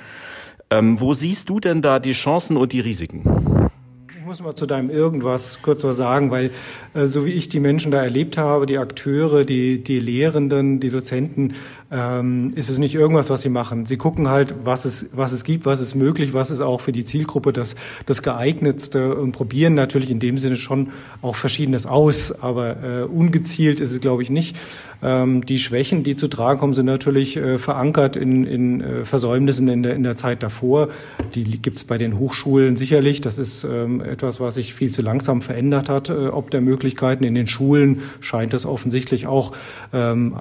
Ähm, 0.70 1.00
wo 1.00 1.14
siehst 1.14 1.48
du 1.48 1.60
denn 1.60 1.82
da 1.82 1.98
die 1.98 2.12
Chancen 2.12 2.56
und 2.56 2.72
die 2.72 2.80
Risiken? 2.80 3.22
muss 4.26 4.42
mal 4.42 4.56
zu 4.56 4.66
deinem 4.66 4.90
irgendwas 4.90 5.60
kurz 5.62 5.84
was 5.84 5.96
sagen, 5.96 6.32
weil 6.32 6.50
äh, 6.94 7.06
so 7.06 7.24
wie 7.24 7.30
ich 7.30 7.48
die 7.48 7.60
Menschen 7.60 7.92
da 7.92 8.02
erlebt 8.02 8.36
habe, 8.36 8.66
die 8.66 8.76
Akteure, 8.76 9.44
die, 9.44 9.84
die 9.84 10.00
Lehrenden, 10.00 10.80
die 10.80 10.90
Dozenten, 10.90 11.54
ähm, 11.90 12.52
ist 12.56 12.68
es 12.68 12.78
nicht 12.78 12.94
irgendwas, 12.94 13.30
was 13.30 13.42
sie 13.42 13.48
machen. 13.48 13.86
Sie 13.86 13.96
gucken 13.96 14.28
halt, 14.28 14.54
was 14.64 14.84
es, 14.84 15.10
was 15.12 15.32
es 15.32 15.44
gibt, 15.44 15.66
was 15.66 15.80
ist 15.80 15.94
möglich, 15.94 16.34
was 16.34 16.50
ist 16.50 16.60
auch 16.60 16.80
für 16.80 16.92
die 16.92 17.04
Zielgruppe 17.04 17.52
das, 17.52 17.76
das 18.06 18.22
geeignetste 18.22 19.14
und 19.14 19.32
probieren 19.32 19.74
natürlich 19.74 20.10
in 20.10 20.18
dem 20.18 20.38
Sinne 20.38 20.56
schon 20.56 20.88
auch 21.22 21.36
Verschiedenes 21.36 21.86
aus, 21.86 22.32
aber 22.42 22.76
äh, 22.82 23.02
ungezielt 23.02 23.80
ist 23.80 23.92
es, 23.92 24.00
glaube 24.00 24.22
ich, 24.22 24.30
nicht. 24.30 24.56
Ähm, 25.02 25.44
die 25.44 25.58
Schwächen, 25.58 26.02
die 26.02 26.16
zu 26.16 26.26
tragen 26.26 26.58
kommen, 26.58 26.72
sind 26.72 26.86
natürlich 26.86 27.36
äh, 27.36 27.58
verankert 27.58 28.16
in, 28.16 28.44
in 28.44 28.80
äh, 28.80 29.04
Versäumnissen 29.04 29.68
in 29.68 29.82
der, 29.82 29.94
in 29.94 30.02
der 30.02 30.16
Zeit 30.16 30.42
davor. 30.42 30.88
Die 31.34 31.44
gibt 31.44 31.76
es 31.76 31.84
bei 31.84 31.98
den 31.98 32.18
Hochschulen 32.18 32.76
sicherlich. 32.76 33.20
Das 33.20 33.38
ist 33.38 33.64
ähm, 33.64 34.00
etwas, 34.00 34.40
was 34.40 34.54
sich 34.54 34.74
viel 34.74 34.90
zu 34.90 35.02
langsam 35.02 35.42
verändert 35.42 35.88
hat, 35.88 36.08
äh, 36.08 36.28
ob 36.28 36.50
der 36.50 36.62
Möglichkeiten. 36.62 37.24
In 37.24 37.34
den 37.34 37.46
Schulen 37.46 38.00
scheint 38.20 38.54
es 38.54 38.64
offensichtlich 38.64 39.26
auch 39.26 39.52
ähm, 39.92 40.34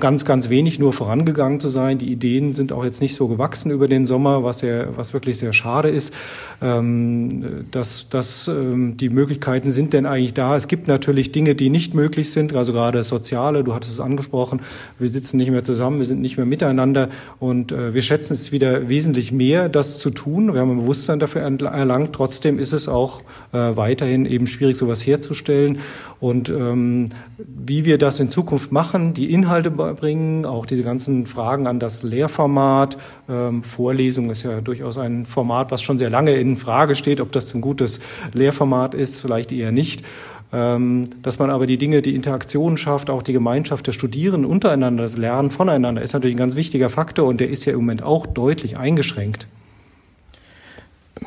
ganz, 0.00 0.24
ganz 0.24 0.48
wenig 0.48 0.78
nur 0.78 0.87
vorangegangen 0.92 1.60
zu 1.60 1.68
sein. 1.68 1.98
Die 1.98 2.10
Ideen 2.10 2.52
sind 2.52 2.72
auch 2.72 2.84
jetzt 2.84 3.00
nicht 3.00 3.14
so 3.14 3.28
gewachsen 3.28 3.70
über 3.70 3.88
den 3.88 4.06
Sommer, 4.06 4.44
was, 4.44 4.60
sehr, 4.60 4.96
was 4.96 5.12
wirklich 5.12 5.38
sehr 5.38 5.52
schade 5.52 5.88
ist. 5.88 6.12
Ähm, 6.60 7.66
dass, 7.70 8.08
dass 8.08 8.48
ähm, 8.48 8.96
die 8.96 9.08
Möglichkeiten 9.08 9.70
sind 9.70 9.92
denn 9.92 10.06
eigentlich 10.06 10.34
da. 10.34 10.56
Es 10.56 10.68
gibt 10.68 10.88
natürlich 10.88 11.32
Dinge, 11.32 11.54
die 11.54 11.70
nicht 11.70 11.94
möglich 11.94 12.32
sind, 12.32 12.54
also 12.54 12.72
gerade 12.72 13.02
soziale, 13.02 13.64
du 13.64 13.74
hattest 13.74 13.92
es 13.92 14.00
angesprochen, 14.00 14.60
wir 14.98 15.08
sitzen 15.08 15.36
nicht 15.36 15.50
mehr 15.50 15.64
zusammen, 15.64 15.98
wir 15.98 16.06
sind 16.06 16.20
nicht 16.20 16.36
mehr 16.36 16.46
miteinander 16.46 17.08
und 17.38 17.72
äh, 17.72 17.94
wir 17.94 18.02
schätzen 18.02 18.32
es 18.32 18.52
wieder 18.52 18.88
wesentlich 18.88 19.32
mehr, 19.32 19.68
das 19.68 19.98
zu 19.98 20.10
tun. 20.10 20.52
Wir 20.52 20.60
haben 20.60 20.72
ein 20.72 20.80
Bewusstsein 20.80 21.18
dafür 21.18 21.42
erlangt. 21.42 22.12
Trotzdem 22.12 22.58
ist 22.58 22.72
es 22.72 22.88
auch 22.88 23.22
äh, 23.52 23.76
weiterhin 23.76 24.26
eben 24.26 24.46
schwierig, 24.46 24.76
sowas 24.76 25.06
herzustellen. 25.06 25.78
Und 26.20 26.48
ähm, 26.48 27.10
wie 27.38 27.84
wir 27.84 27.98
das 27.98 28.18
in 28.18 28.30
Zukunft 28.30 28.72
machen, 28.72 29.14
die 29.14 29.32
Inhalte 29.32 29.70
bringen, 29.70 30.44
auch 30.44 30.66
diese 30.78 30.86
ganzen 30.86 31.26
Fragen 31.26 31.66
an 31.66 31.80
das 31.80 32.04
Lehrformat. 32.04 32.96
Ähm, 33.28 33.64
Vorlesung 33.64 34.30
ist 34.30 34.44
ja 34.44 34.60
durchaus 34.60 34.96
ein 34.96 35.26
Format, 35.26 35.72
was 35.72 35.82
schon 35.82 35.98
sehr 35.98 36.08
lange 36.08 36.36
in 36.36 36.56
Frage 36.56 36.94
steht, 36.94 37.20
ob 37.20 37.32
das 37.32 37.52
ein 37.52 37.60
gutes 37.60 37.98
Lehrformat 38.32 38.94
ist, 38.94 39.20
vielleicht 39.20 39.50
eher 39.50 39.72
nicht. 39.72 40.04
Ähm, 40.52 41.10
dass 41.20 41.40
man 41.40 41.50
aber 41.50 41.66
die 41.66 41.78
Dinge, 41.78 42.00
die 42.00 42.14
Interaktion 42.14 42.76
schafft, 42.76 43.10
auch 43.10 43.24
die 43.24 43.32
Gemeinschaft 43.32 43.88
der 43.88 43.92
Studierenden 43.92 44.48
untereinander, 44.48 45.02
das 45.02 45.18
Lernen 45.18 45.50
voneinander, 45.50 46.00
ist 46.00 46.12
natürlich 46.12 46.36
ein 46.36 46.38
ganz 46.38 46.54
wichtiger 46.54 46.90
Faktor 46.90 47.26
und 47.26 47.40
der 47.40 47.50
ist 47.50 47.64
ja 47.64 47.72
im 47.72 47.80
Moment 47.80 48.04
auch 48.04 48.24
deutlich 48.24 48.78
eingeschränkt. 48.78 49.48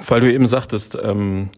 Weil 0.07 0.21
du 0.21 0.33
eben 0.33 0.47
sagtest, 0.47 0.97
ähm, 1.01 1.49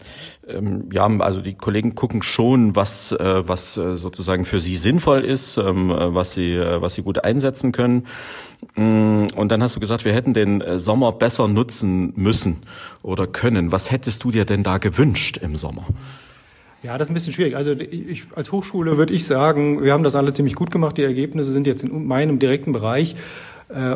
ähm, 0.48 0.90
ja, 0.92 1.08
also 1.20 1.42
die 1.42 1.54
Kollegen 1.54 1.96
gucken 1.96 2.22
schon, 2.22 2.76
was, 2.76 3.12
äh, 3.14 3.48
was 3.48 3.78
äh, 3.78 3.96
sozusagen 3.96 4.46
für 4.46 4.60
sie 4.60 4.76
sinnvoll 4.76 5.24
ist, 5.24 5.58
ähm, 5.58 5.90
äh, 5.90 6.14
was 6.14 6.34
sie, 6.34 6.54
äh, 6.54 6.82
was 6.82 6.96
sie 6.96 7.04
gut 7.04 7.24
einsetzen 7.24 7.72
können. 7.72 8.08
Mm, 8.76 9.26
und 9.36 9.50
dann 9.50 9.64
hast 9.64 9.76
du 9.76 9.80
gesagt, 9.80 10.04
wir 10.06 10.14
hätten 10.14 10.34
den 10.34 10.62
äh, 10.62 10.80
Sommer 10.80 11.14
besser 11.14 11.48
nutzen 11.48 12.14
müssen 12.16 12.58
oder 13.02 13.28
können. 13.28 13.72
Was 13.72 13.92
hättest 13.92 14.24
du 14.24 14.32
dir 14.32 14.46
denn 14.46 14.64
da 14.64 14.78
gewünscht 14.78 15.38
im 15.38 15.56
Sommer? 15.56 15.86
Ja, 16.84 16.98
das 16.98 17.08
ist 17.08 17.12
ein 17.12 17.14
bisschen 17.14 17.34
schwierig. 17.34 17.56
Also 17.56 17.72
ich, 17.72 18.26
als 18.36 18.52
Hochschule 18.52 18.98
würde 18.98 19.14
ich 19.14 19.26
sagen, 19.26 19.82
wir 19.82 19.94
haben 19.94 20.04
das 20.04 20.16
alle 20.16 20.34
ziemlich 20.34 20.56
gut 20.56 20.70
gemacht. 20.70 20.98
Die 20.98 21.04
Ergebnisse 21.04 21.52
sind 21.52 21.66
jetzt 21.66 21.84
in 21.84 22.08
meinem 22.08 22.40
direkten 22.40 22.74
Bereich 22.74 23.16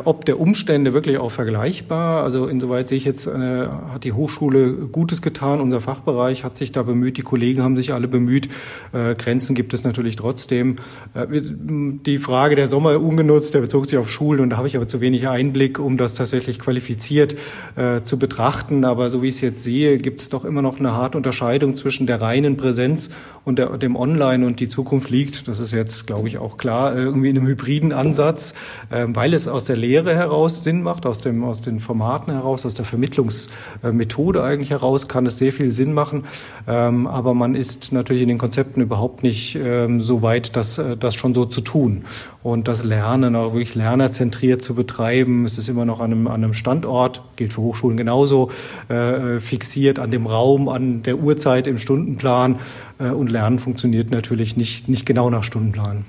ob 0.05 0.25
der 0.25 0.39
Umstände 0.39 0.93
wirklich 0.93 1.17
auch 1.17 1.31
vergleichbar, 1.31 2.24
also 2.24 2.47
insoweit 2.47 2.89
sehe 2.89 2.97
ich 2.97 3.05
jetzt, 3.05 3.27
äh, 3.27 3.67
hat 3.67 4.03
die 4.03 4.12
Hochschule 4.12 4.74
Gutes 4.91 5.21
getan, 5.21 5.62
unser 5.62 5.81
Fachbereich 5.81 6.43
hat 6.43 6.57
sich 6.57 6.71
da 6.71 6.83
bemüht, 6.83 7.17
die 7.17 7.21
Kollegen 7.21 7.62
haben 7.62 7.77
sich 7.77 7.93
alle 7.93 8.07
bemüht, 8.07 8.50
äh, 8.93 9.15
Grenzen 9.15 9.55
gibt 9.55 9.74
es 9.74 9.83
natürlich 9.83 10.15
trotzdem. 10.15 10.77
Äh, 11.13 11.27
die 11.41 12.17
Frage 12.17 12.55
der 12.55 12.67
Sommer 12.67 13.00
ungenutzt, 13.00 13.53
der 13.53 13.62
bezog 13.62 13.88
sich 13.89 13.97
auf 13.97 14.09
Schulen 14.09 14.41
und 14.41 14.50
da 14.50 14.57
habe 14.57 14.67
ich 14.67 14.75
aber 14.75 14.88
zu 14.88 15.01
wenig 15.01 15.27
Einblick, 15.27 15.79
um 15.79 15.97
das 15.97 16.15
tatsächlich 16.15 16.59
qualifiziert 16.59 17.36
äh, 17.75 18.01
zu 18.03 18.17
betrachten, 18.17 18.86
aber 18.86 19.09
so 19.09 19.21
wie 19.21 19.27
ich 19.27 19.36
es 19.36 19.41
jetzt 19.41 19.63
sehe, 19.63 19.97
gibt 19.97 20.21
es 20.21 20.29
doch 20.29 20.45
immer 20.45 20.62
noch 20.62 20.79
eine 20.79 20.93
harte 20.93 21.17
Unterscheidung 21.17 21.75
zwischen 21.75 22.07
der 22.07 22.21
reinen 22.21 22.57
Präsenz 22.57 23.09
und 23.45 23.59
der, 23.59 23.77
dem 23.77 23.95
Online 23.95 24.45
und 24.45 24.59
die 24.59 24.69
Zukunft 24.69 25.09
liegt, 25.09 25.47
das 25.47 25.59
ist 25.59 25.71
jetzt, 25.71 26.07
glaube 26.07 26.27
ich, 26.27 26.38
auch 26.38 26.57
klar, 26.57 26.95
äh, 26.95 27.03
irgendwie 27.03 27.29
in 27.29 27.38
einem 27.38 27.47
hybriden 27.47 27.91
Ansatz, 27.93 28.53
weil 28.89 29.33
es 29.33 29.47
aus 29.47 29.65
der 29.67 29.77
Lehre 29.77 30.15
heraus 30.15 30.63
Sinn 30.63 30.81
macht, 30.81 31.05
aus, 31.05 31.19
dem, 31.19 31.43
aus 31.43 31.62
den 31.62 31.79
Formaten 31.79 32.33
heraus, 32.33 32.65
aus 32.65 32.74
der 32.74 32.86
Vermittlungsmethode 32.86 34.43
eigentlich 34.43 34.71
heraus, 34.71 35.07
kann 35.07 35.25
es 35.25 35.38
sehr 35.38 35.53
viel 35.53 35.71
Sinn 35.71 35.93
machen. 35.93 36.24
Ähm, 36.67 37.07
aber 37.07 37.33
man 37.33 37.55
ist 37.55 37.91
natürlich 37.91 38.24
in 38.24 38.29
den 38.29 38.38
Konzepten 38.38 38.81
überhaupt 38.81 39.24
nicht 39.24 39.55
ähm, 39.55 40.01
so 40.01 40.21
weit, 40.21 40.55
das, 40.55 40.77
äh, 40.77 40.97
das 40.97 41.15
schon 41.15 41.33
so 41.33 41.45
zu 41.45 41.62
tun. 41.62 42.05
Und 42.43 42.67
das 42.67 42.83
Lernen 42.83 43.36
auch 43.36 43.53
wirklich 43.53 43.75
lernerzentriert 43.75 44.62
zu 44.62 44.74
betreiben, 44.74 45.45
es 45.45 45.57
ist 45.57 45.67
immer 45.67 45.86
noch 45.86 46.00
an 46.00 46.12
einem, 46.12 46.27
an 46.27 46.43
einem 46.43 46.53
Standort, 46.53 47.21
gilt 47.36 47.53
für 47.53 47.62
Hochschulen 47.62 47.97
genauso, 47.97 48.51
äh, 48.89 49.39
fixiert 49.39 50.00
an 50.00 50.12
dem 50.12 50.25
Raum, 50.25 50.69
an 50.69 51.03
der 51.03 51.17
Uhrzeit 51.17 51.67
im 51.67 51.77
Stundenplan. 51.77 52.59
Äh, 53.00 53.09
und 53.09 53.29
Lernen 53.29 53.59
funktioniert 53.59 54.12
natürlich 54.12 54.57
nicht, 54.57 54.88
nicht 54.88 55.05
genau 55.05 55.29
nach 55.29 55.43
Stundenplan. 55.43 56.05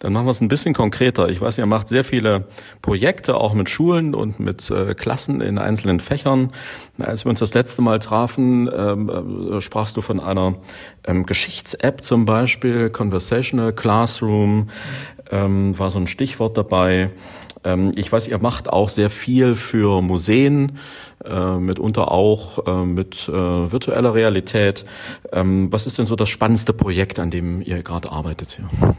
Dann 0.00 0.12
machen 0.12 0.26
wir 0.26 0.30
es 0.30 0.40
ein 0.40 0.48
bisschen 0.48 0.74
konkreter. 0.74 1.28
Ich 1.28 1.40
weiß, 1.40 1.56
ihr 1.58 1.66
macht 1.66 1.88
sehr 1.88 2.04
viele 2.04 2.44
Projekte, 2.82 3.36
auch 3.36 3.54
mit 3.54 3.70
Schulen 3.70 4.14
und 4.14 4.38
mit 4.38 4.70
äh, 4.70 4.94
Klassen 4.94 5.40
in 5.40 5.58
einzelnen 5.58 6.00
Fächern. 6.00 6.52
Als 6.98 7.24
wir 7.24 7.30
uns 7.30 7.40
das 7.40 7.54
letzte 7.54 7.80
Mal 7.80 7.98
trafen, 7.98 8.70
ähm, 8.74 9.52
äh, 9.52 9.60
sprachst 9.60 9.96
du 9.96 10.02
von 10.02 10.20
einer 10.20 10.56
ähm, 11.06 11.24
Geschichts-App 11.24 12.04
zum 12.04 12.26
Beispiel, 12.26 12.90
Conversational 12.90 13.72
Classroom, 13.72 14.68
ähm, 15.30 15.78
war 15.78 15.90
so 15.90 15.98
ein 15.98 16.06
Stichwort 16.06 16.58
dabei. 16.58 17.10
Ähm, 17.64 17.92
ich 17.96 18.12
weiß, 18.12 18.28
ihr 18.28 18.38
macht 18.38 18.68
auch 18.68 18.90
sehr 18.90 19.08
viel 19.08 19.54
für 19.54 20.02
Museen, 20.02 20.78
äh, 21.24 21.56
mitunter 21.56 22.12
auch 22.12 22.66
äh, 22.66 22.84
mit 22.84 23.28
äh, 23.28 23.32
virtueller 23.32 24.12
Realität. 24.12 24.84
Ähm, 25.32 25.72
was 25.72 25.86
ist 25.86 25.98
denn 25.98 26.06
so 26.06 26.16
das 26.16 26.28
spannendste 26.28 26.72
Projekt, 26.72 27.18
an 27.18 27.30
dem 27.30 27.62
ihr 27.62 27.82
gerade 27.82 28.12
arbeitet 28.12 28.50
hier? 28.50 28.96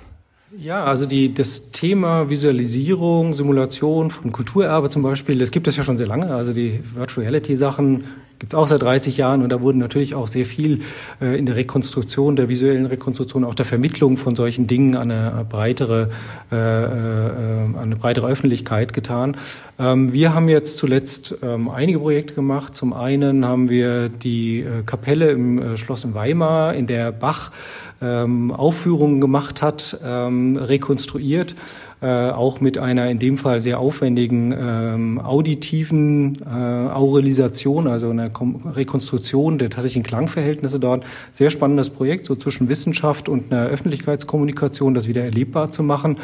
Ja, 0.68 0.84
also 0.84 1.06
die, 1.06 1.34
das 1.34 1.72
Thema 1.72 2.30
Visualisierung, 2.30 3.34
Simulation 3.34 4.12
von 4.12 4.34
Kulturerbe 4.34 4.90
zum 4.90 5.02
Beispiel, 5.02 5.40
das 5.40 5.52
gibt 5.52 5.66
es 5.70 5.78
ja 5.78 5.86
schon 5.86 5.98
sehr 5.98 6.08
lange. 6.08 6.36
Also 6.36 6.52
die 6.52 6.82
Virtual 6.94 7.26
Reality 7.26 7.56
Sachen 7.56 8.04
gibt 8.38 8.52
es 8.52 8.60
auch 8.60 8.68
seit 8.68 8.82
30 8.82 9.16
Jahren 9.16 9.44
und 9.44 9.50
da 9.50 9.62
wurden 9.62 9.78
natürlich 9.78 10.14
auch 10.14 10.28
sehr 10.28 10.46
viel 10.46 10.82
äh, 11.22 11.40
in 11.40 11.46
der 11.46 11.56
Rekonstruktion, 11.56 12.36
der 12.36 12.50
visuellen 12.50 12.86
Rekonstruktion, 12.86 13.46
auch 13.46 13.56
der 13.56 13.66
Vermittlung 13.66 14.18
von 14.18 14.36
solchen 14.36 14.68
Dingen 14.68 14.98
an 14.98 15.10
eine 15.10 15.46
breitere, 15.50 16.10
äh, 16.52 16.56
äh, 16.56 17.78
eine 17.82 17.96
breitere 17.96 18.28
Öffentlichkeit 18.28 18.94
getan. 18.94 19.38
Ähm, 19.80 20.12
wir 20.12 20.34
haben 20.34 20.50
jetzt 20.50 20.80
zuletzt 20.80 21.38
ähm, 21.42 21.70
einige 21.70 22.00
Projekte 22.00 22.34
gemacht. 22.34 22.76
Zum 22.76 22.92
einen 22.92 23.46
haben 23.46 23.70
wir 23.70 24.10
die 24.10 24.60
äh, 24.60 24.84
Kapelle 24.86 25.30
im 25.30 25.60
äh, 25.60 25.78
Schloss 25.78 26.04
in 26.04 26.14
Weimar, 26.14 26.74
in 26.74 26.88
der 26.88 27.12
Bach 27.12 27.52
ähm, 28.02 28.52
Aufführungen 28.52 29.22
gemacht 29.22 29.62
hat, 29.62 30.00
ähm, 30.04 30.58
rekonstruiert 30.58 31.56
äh, 32.02 32.30
auch 32.30 32.62
mit 32.62 32.78
einer 32.78 33.10
in 33.10 33.18
dem 33.18 33.38
Fall 33.38 33.60
sehr 33.60 33.80
aufwendigen 33.80 34.52
ähm, 34.52 35.20
auditiven 35.20 36.38
äh, 36.46 36.48
Aurelisation, 36.48 37.88
also 37.88 38.10
einer 38.12 38.30
Kom 38.30 38.58
Rekonstruktion 38.66 39.58
der 39.58 39.70
tatsächlichen 39.72 40.04
Klangverhältnisse 40.04 40.80
dort. 40.80 41.04
Sehr 41.32 41.50
spannendes 41.50 41.90
Projekt, 41.90 42.26
so 42.26 42.36
zwischen 42.36 42.70
Wissenschaft 42.70 43.30
und 43.30 43.52
einer 43.52 43.66
Öffentlichkeitskommunikation, 43.66 44.94
das 44.94 45.08
wieder 45.08 45.24
erlebbar 45.24 45.72
zu 45.72 45.82
machen. 45.82 46.18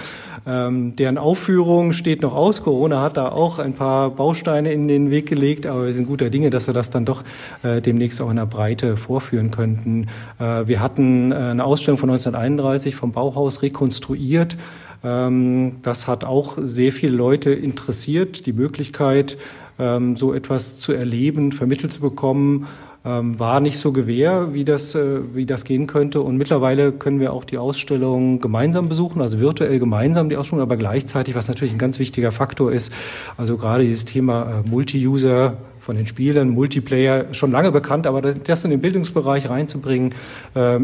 Ähm, 0.45 0.95
deren 0.95 1.17
Aufführung 1.17 1.93
steht 1.93 2.21
noch 2.21 2.35
aus. 2.35 2.63
Corona 2.63 3.01
hat 3.01 3.17
da 3.17 3.29
auch 3.29 3.59
ein 3.59 3.73
paar 3.73 4.09
Bausteine 4.11 4.73
in 4.73 4.87
den 4.87 5.09
Weg 5.09 5.27
gelegt, 5.27 5.65
aber 5.65 5.85
wir 5.85 5.93
sind 5.93 6.07
guter 6.07 6.29
Dinge, 6.29 6.49
dass 6.49 6.67
wir 6.67 6.73
das 6.73 6.89
dann 6.89 7.05
doch 7.05 7.23
äh, 7.63 7.81
demnächst 7.81 8.21
auch 8.21 8.29
in 8.29 8.35
der 8.35 8.45
Breite 8.45 8.97
vorführen 8.97 9.51
könnten. 9.51 10.07
Äh, 10.39 10.67
wir 10.67 10.81
hatten 10.81 11.31
äh, 11.31 11.35
eine 11.35 11.63
Ausstellung 11.63 11.97
von 11.97 12.09
1931 12.09 12.95
vom 12.95 13.11
Bauhaus 13.11 13.61
rekonstruiert. 13.61 14.57
Ähm, 15.03 15.73
das 15.81 16.07
hat 16.07 16.23
auch 16.23 16.57
sehr 16.61 16.91
viele 16.91 17.15
Leute 17.15 17.51
interessiert, 17.51 18.45
die 18.45 18.53
Möglichkeit, 18.53 19.37
ähm, 19.79 20.15
so 20.15 20.33
etwas 20.33 20.79
zu 20.79 20.93
erleben, 20.93 21.51
vermittelt 21.51 21.91
zu 21.91 22.01
bekommen, 22.01 22.67
ähm, 23.05 23.37
war 23.37 23.59
nicht 23.59 23.79
so 23.79 23.91
gewähr, 23.91 24.53
wie 24.53 24.63
das, 24.63 24.95
äh, 24.95 25.35
wie 25.35 25.45
das 25.45 25.65
gehen 25.65 25.87
könnte. 25.87 26.21
Und 26.21 26.37
mittlerweile 26.37 26.91
können 26.93 27.19
wir 27.19 27.33
auch 27.33 27.43
die 27.43 27.57
Ausstellung 27.57 28.39
gemeinsam 28.39 28.87
besuchen, 28.87 29.21
also 29.21 29.39
virtuell 29.39 29.79
gemeinsam 29.79 30.29
die 30.29 30.37
Ausstellung, 30.37 30.61
aber 30.61 30.77
gleichzeitig, 30.77 31.35
was 31.35 31.49
natürlich 31.49 31.73
ein 31.73 31.79
ganz 31.79 31.99
wichtiger 31.99 32.31
Faktor 32.31 32.71
ist, 32.71 32.93
also 33.35 33.57
gerade 33.57 33.83
dieses 33.83 34.05
Thema 34.05 34.61
äh, 34.63 34.69
Multi-User, 34.69 35.57
von 35.79 35.97
den 35.97 36.07
Spielern, 36.07 36.47
Multiplayer 36.47 37.33
schon 37.33 37.51
lange 37.51 37.69
bekannt, 37.69 38.07
aber 38.07 38.21
das 38.21 38.63
in 38.63 38.69
den 38.69 38.79
Bildungsbereich 38.79 39.49
reinzubringen, 39.49 40.15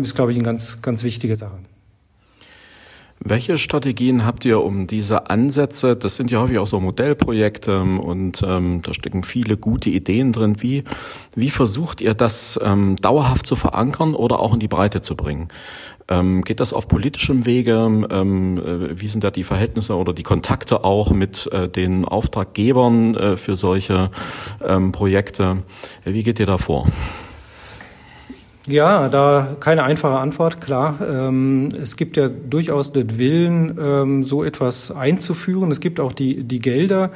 ist, 0.04 0.14
glaube 0.14 0.34
ich, 0.34 0.38
eine 0.38 0.44
ganz, 0.44 0.82
ganz 0.82 1.06
wichtige 1.06 1.38
Sache. 1.38 1.56
Welche 3.22 3.58
Strategien 3.58 4.26
habt 4.26 4.46
ihr, 4.46 4.64
um 4.64 4.88
diese 4.88 5.30
Ansätze, 5.30 5.98
das 5.98 6.16
sind 6.16 6.32
ja 6.32 6.40
häufig 6.40 6.58
auch 6.58 6.68
so 6.68 6.80
Modellprojekte 6.80 7.82
und 7.82 8.42
ähm, 8.48 8.82
da 8.82 8.94
stecken 8.94 9.24
viele 9.24 9.58
gute 9.58 9.90
Ideen 9.90 10.32
drin. 10.32 10.62
Wie, 10.62 10.86
wie 11.36 11.50
versucht 11.50 12.00
ihr 12.00 12.14
das 12.14 12.58
ähm, 12.64 12.96
dauerhaft 12.96 13.46
zu 13.46 13.58
verankern 13.58 14.16
oder 14.16 14.40
auch 14.40 14.54
in 14.54 14.62
die 14.62 14.70
Breite 14.70 15.02
zu 15.02 15.18
bringen? 15.18 15.50
Ähm, 16.08 16.44
geht 16.44 16.62
das 16.62 16.72
auf 16.72 16.88
politischem 16.88 17.46
Wege? 17.46 18.08
Ähm, 18.10 18.58
äh, 18.58 19.00
wie 19.02 19.08
sind 19.08 19.26
da 19.26 19.32
die 19.32 19.44
Verhältnisse 19.44 19.98
oder 19.98 20.14
die 20.14 20.24
Kontakte 20.24 20.86
auch 20.86 21.12
mit 21.12 21.48
äh, 21.52 21.68
den 21.68 22.06
Auftraggebern 22.06 23.16
äh, 23.16 23.38
für 23.38 23.58
solche 23.58 24.12
ähm, 24.66 24.94
Projekte? 24.94 25.58
Wie 26.06 26.24
geht 26.24 26.40
ihr 26.40 26.46
da 26.46 26.58
vor? 26.58 26.88
Ja, 28.70 29.10
da 29.10 29.56
keine 29.60 29.82
einfache 29.82 30.20
Antwort, 30.20 30.62
klar. 30.62 31.00
Ähm, 31.02 31.70
es 31.82 31.98
gibt 31.98 32.18
ja 32.18 32.30
durchaus 32.30 32.92
den 32.92 33.18
Willen, 33.18 33.76
ähm, 33.82 34.26
so 34.26 34.44
etwas 34.44 34.92
einzuführen. 34.92 35.72
Es 35.72 35.80
gibt 35.80 36.00
auch 36.00 36.14
die, 36.14 36.44
die 36.44 36.60
Gelder. 36.60 37.10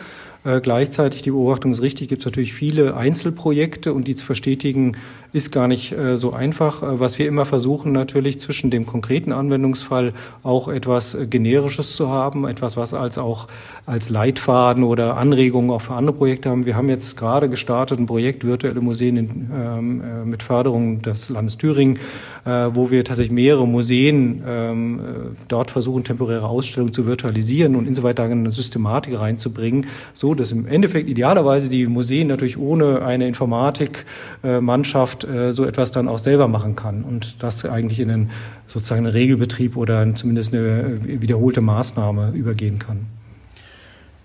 Äh, 0.46 0.62
gleichzeitig, 0.62 1.22
die 1.22 1.30
Beobachtung 1.30 1.72
ist 1.72 1.84
richtig, 1.84 2.10
gibt 2.10 2.24
es 2.24 2.26
natürlich 2.26 2.54
viele 2.54 2.98
Einzelprojekte 2.98 3.94
und 3.94 4.08
die 4.08 4.16
zu 4.16 4.26
verstetigen 4.26 4.98
ist 5.34 5.52
gar 5.52 5.68
nicht 5.68 5.92
äh, 5.92 6.16
so 6.16 6.32
einfach. 6.32 6.84
Äh, 6.84 7.00
was 7.00 7.20
wir 7.20 7.28
immer 7.28 7.46
versuchen, 7.46 7.92
natürlich 7.92 8.40
zwischen 8.40 8.70
dem 8.70 8.86
konkreten 8.86 9.32
Anwendungsfall 9.32 10.14
auch 10.44 10.68
etwas 10.68 11.16
äh, 11.16 11.26
Generisches 11.28 11.96
zu 11.96 12.08
haben, 12.08 12.48
etwas, 12.48 12.78
was 12.78 12.94
als 12.94 13.18
auch 13.18 13.48
als 13.86 14.10
Leitfaden 14.10 14.84
oder 14.84 15.18
Anregungen 15.18 15.72
auch 15.72 15.82
für 15.82 15.96
andere 15.96 16.16
Projekte 16.16 16.50
haben. 16.50 16.66
Wir 16.66 16.78
haben 16.78 16.88
jetzt 16.88 17.18
gerade 17.18 17.50
gestartet 17.50 18.00
ein 18.00 18.06
Projekt 18.06 18.46
Virtuelle 18.46 18.80
Museen 18.80 19.18
in, 19.18 19.52
ähm, 19.54 20.02
äh, 20.02 20.24
mit 20.24 20.44
Förderung 20.44 21.02
des 21.02 21.30
Landes 21.30 21.58
Thüringen, 21.58 21.98
äh, 22.46 22.70
wo 22.74 22.92
wir 22.92 23.04
tatsächlich 23.04 23.34
mehrere 23.34 23.68
Museen 23.68 24.44
ähm, 24.48 25.00
äh, 25.00 25.04
dort 25.48 25.72
versuchen, 25.72 26.04
temporäre 26.04 26.48
Ausstellungen 26.48 26.94
zu 26.94 27.08
virtualisieren 27.08 27.76
und 27.76 27.88
insoweit 27.88 28.20
da 28.20 28.26
eine 28.26 28.52
Systematik 28.52 29.20
reinzubringen, 29.20 29.88
so 30.14 30.36
dass 30.36 30.52
im 30.52 30.68
Endeffekt 30.68 31.10
idealerweise 31.10 31.70
die 31.70 31.88
Museen 31.88 32.28
natürlich 32.28 32.60
ohne 32.60 33.02
eine 33.02 33.28
Informatikmannschaft 33.28 35.23
äh, 35.24 35.54
so 35.54 35.66
etwas 35.66 35.92
dann 35.92 36.08
auch 36.08 36.20
selber 36.20 36.48
machen 36.48 36.76
kann 36.76 37.04
und 37.04 37.44
das 37.44 37.66
eigentlich 37.66 38.00
in 38.00 38.10
einen 38.10 38.32
sozusagen 38.68 39.06
einen 39.06 39.14
Regelbetrieb 39.14 39.78
oder 39.78 40.14
zumindest 40.16 40.54
eine 40.54 41.04
wiederholte 41.04 41.62
Maßnahme 41.62 42.32
übergehen 42.32 42.80
kann. 42.80 43.08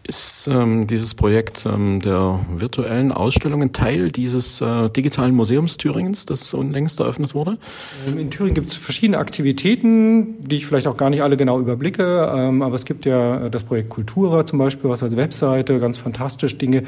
Ist 0.08 0.48
ähm, 0.50 0.86
dieses 0.86 1.14
Projekt 1.14 1.66
ähm, 1.66 2.00
der 2.00 2.40
virtuellen 2.50 3.12
Ausstellungen 3.12 3.74
Teil 3.74 4.10
dieses 4.10 4.62
äh, 4.62 4.88
digitalen 4.88 5.34
Museums 5.34 5.76
Thüringens, 5.76 6.24
das 6.24 6.54
unlängst 6.54 6.98
eröffnet 7.00 7.34
wurde? 7.34 7.58
Ähm, 8.06 8.16
in 8.16 8.30
Thüringen 8.30 8.54
gibt 8.54 8.70
es 8.70 8.76
verschiedene 8.76 9.18
Aktivitäten, 9.18 10.48
die 10.48 10.56
ich 10.56 10.66
vielleicht 10.66 10.86
auch 10.86 10.96
gar 10.96 11.10
nicht 11.10 11.22
alle 11.22 11.36
genau 11.36 11.60
überblicke, 11.60 12.32
ähm, 12.34 12.62
aber 12.62 12.74
es 12.74 12.86
gibt 12.86 13.04
ja 13.04 13.50
das 13.50 13.64
Projekt 13.64 13.90
Kultura 13.90 14.46
zum 14.46 14.58
Beispiel, 14.58 14.88
was 14.88 15.02
als 15.02 15.14
Webseite 15.14 15.78
ganz 15.78 15.98
fantastisch 15.98 16.56
Dinge. 16.56 16.84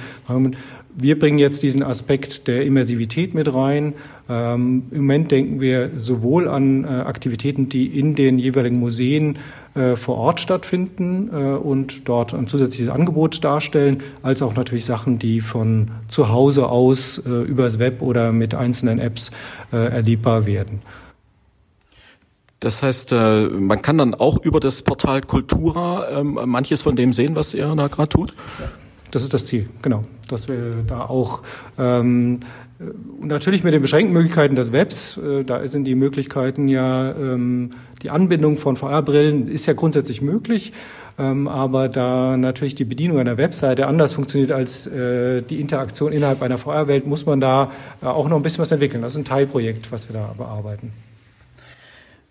Wir 1.03 1.19
bringen 1.19 1.39
jetzt 1.39 1.63
diesen 1.63 1.83
Aspekt 1.83 2.47
der 2.47 2.67
Immersivität 2.67 3.33
mit 3.33 3.55
rein. 3.55 3.95
Ähm, 4.29 4.83
Im 4.91 4.99
Moment 4.99 5.31
denken 5.31 5.61
wir 5.61 5.93
sowohl 5.97 6.47
an 6.47 6.85
äh, 6.85 6.89
Aktivitäten, 6.89 7.71
die 7.71 7.87
in 7.87 8.15
den 8.15 8.39
jeweiligen 8.39 8.79
Museen 8.79 9.39
äh, 9.75 9.97
vor 9.97 10.17
Ort 10.19 10.41
stattfinden 10.41 11.31
äh, 11.33 11.57
und 11.57 12.07
dort 12.07 12.35
ein 12.35 12.49
zusätzliches 12.49 12.93
Angebot 12.93 13.43
darstellen, 13.43 14.03
als 14.23 14.43
auch 14.43 14.55
natürlich 14.55 14.85
Sachen, 14.85 15.19
die 15.19 15.41
von 15.41 15.91
zu 16.09 16.29
Hause 16.29 16.69
aus 16.69 17.17
äh, 17.19 17.31
übers 17.31 17.79
Web 17.79 18.03
oder 18.03 18.33
mit 18.33 18.55
einzelnen 18.55 18.99
Apps 18.99 19.31
äh, 19.73 19.77
erlebbar 19.77 20.45
werden. 20.45 20.83
Das 22.61 22.83
heißt, 22.83 23.13
äh, 23.13 23.49
man 23.49 23.81
kann 23.81 23.97
dann 23.97 24.15
auch 24.15 24.37
über 24.37 24.61
das 24.61 24.83
Portal 24.83 25.23
Kultura 25.23 26.11
ähm, 26.11 26.39
manches 26.45 26.83
von 26.83 26.95
dem 26.95 27.15
sehen, 27.15 27.35
was 27.37 27.55
ihr 27.55 27.75
da 27.75 27.89
gerade 27.89 28.11
tut? 28.11 28.35
Das 29.11 29.23
ist 29.23 29.35
das 29.35 29.47
Ziel, 29.47 29.69
genau. 29.83 30.05
Dass 30.29 30.49
wir 30.49 30.85
da 30.87 31.07
auch 31.07 31.43
ähm, 31.79 32.41
natürlich 33.21 33.65
mit 33.65 33.75
den 33.75 33.83
beschränkten 33.83 34.13
Möglichkeiten 34.13 34.55
des 34.55 34.73
Webs, 34.73 35.19
äh, 35.19 35.45
da 35.45 35.67
sind 35.67 35.85
die 35.85 35.95
Möglichkeiten 35.95 36.69
ja, 36.69 37.11
ähm, 37.11 37.71
die 38.03 38.11
Anbindung 38.11 38.57
von 38.57 38.77
VR-Brillen 38.77 39.49
ist 39.49 39.67
ja 39.67 39.75
grundsätzlich 39.75 40.23
möglich. 40.23 40.73
Ähm, 41.19 41.49
aber 41.49 41.89
da 41.89 42.37
natürlich 42.39 42.75
die 42.75 42.85
Bedienung 42.85 43.19
einer 43.19 43.37
Webseite 43.37 43.87
anders 43.87 44.13
funktioniert 44.13 44.53
als 44.53 44.87
äh, 44.87 45.43
die 45.43 45.61
Interaktion 45.61 46.13
innerhalb 46.13 46.41
einer 46.41 46.57
VR-Welt, 46.57 47.07
muss 47.07 47.27
man 47.27 47.41
da 47.41 47.73
äh, 48.01 48.07
auch 48.07 48.29
noch 48.29 48.37
ein 48.37 48.43
bisschen 48.43 48.63
was 48.63 48.73
entwickeln. 48.73 49.03
Das 49.03 49.13
ist 49.13 49.19
ein 49.19 49.25
Teilprojekt, 49.27 49.93
was 49.93 50.09
wir 50.09 50.15
da 50.15 50.35
bearbeiten. 50.39 50.93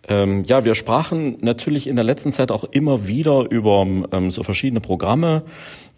Ähm, 0.09 0.43
ja, 0.43 0.65
wir 0.65 0.73
sprachen 0.73 1.37
natürlich 1.41 1.87
in 1.87 1.95
der 1.95 2.03
letzten 2.03 2.31
Zeit 2.31 2.51
auch 2.51 2.63
immer 2.63 3.07
wieder 3.07 3.49
über 3.49 3.85
ähm, 4.11 4.31
so 4.31 4.41
verschiedene 4.41 4.81
Programme. 4.81 5.43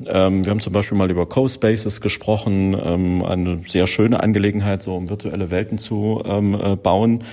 Ähm, 0.06 0.44
wir 0.44 0.52
haben 0.52 0.60
zum 0.60 0.74
Beispiel 0.74 0.98
mal 0.98 1.10
über 1.10 1.26
Co-Spaces 1.26 2.02
gesprochen, 2.02 2.76
ähm, 2.84 3.24
eine 3.24 3.62
sehr 3.66 3.88
schöne 3.88 4.22
Angelegenheit, 4.22 4.84
so 4.84 4.96
um 4.96 5.10
virtuelle 5.10 5.50
Welten 5.50 5.78
zu 5.78 6.22
ähm, 6.26 6.60
äh, 6.62 6.76
bauen. 6.76 7.24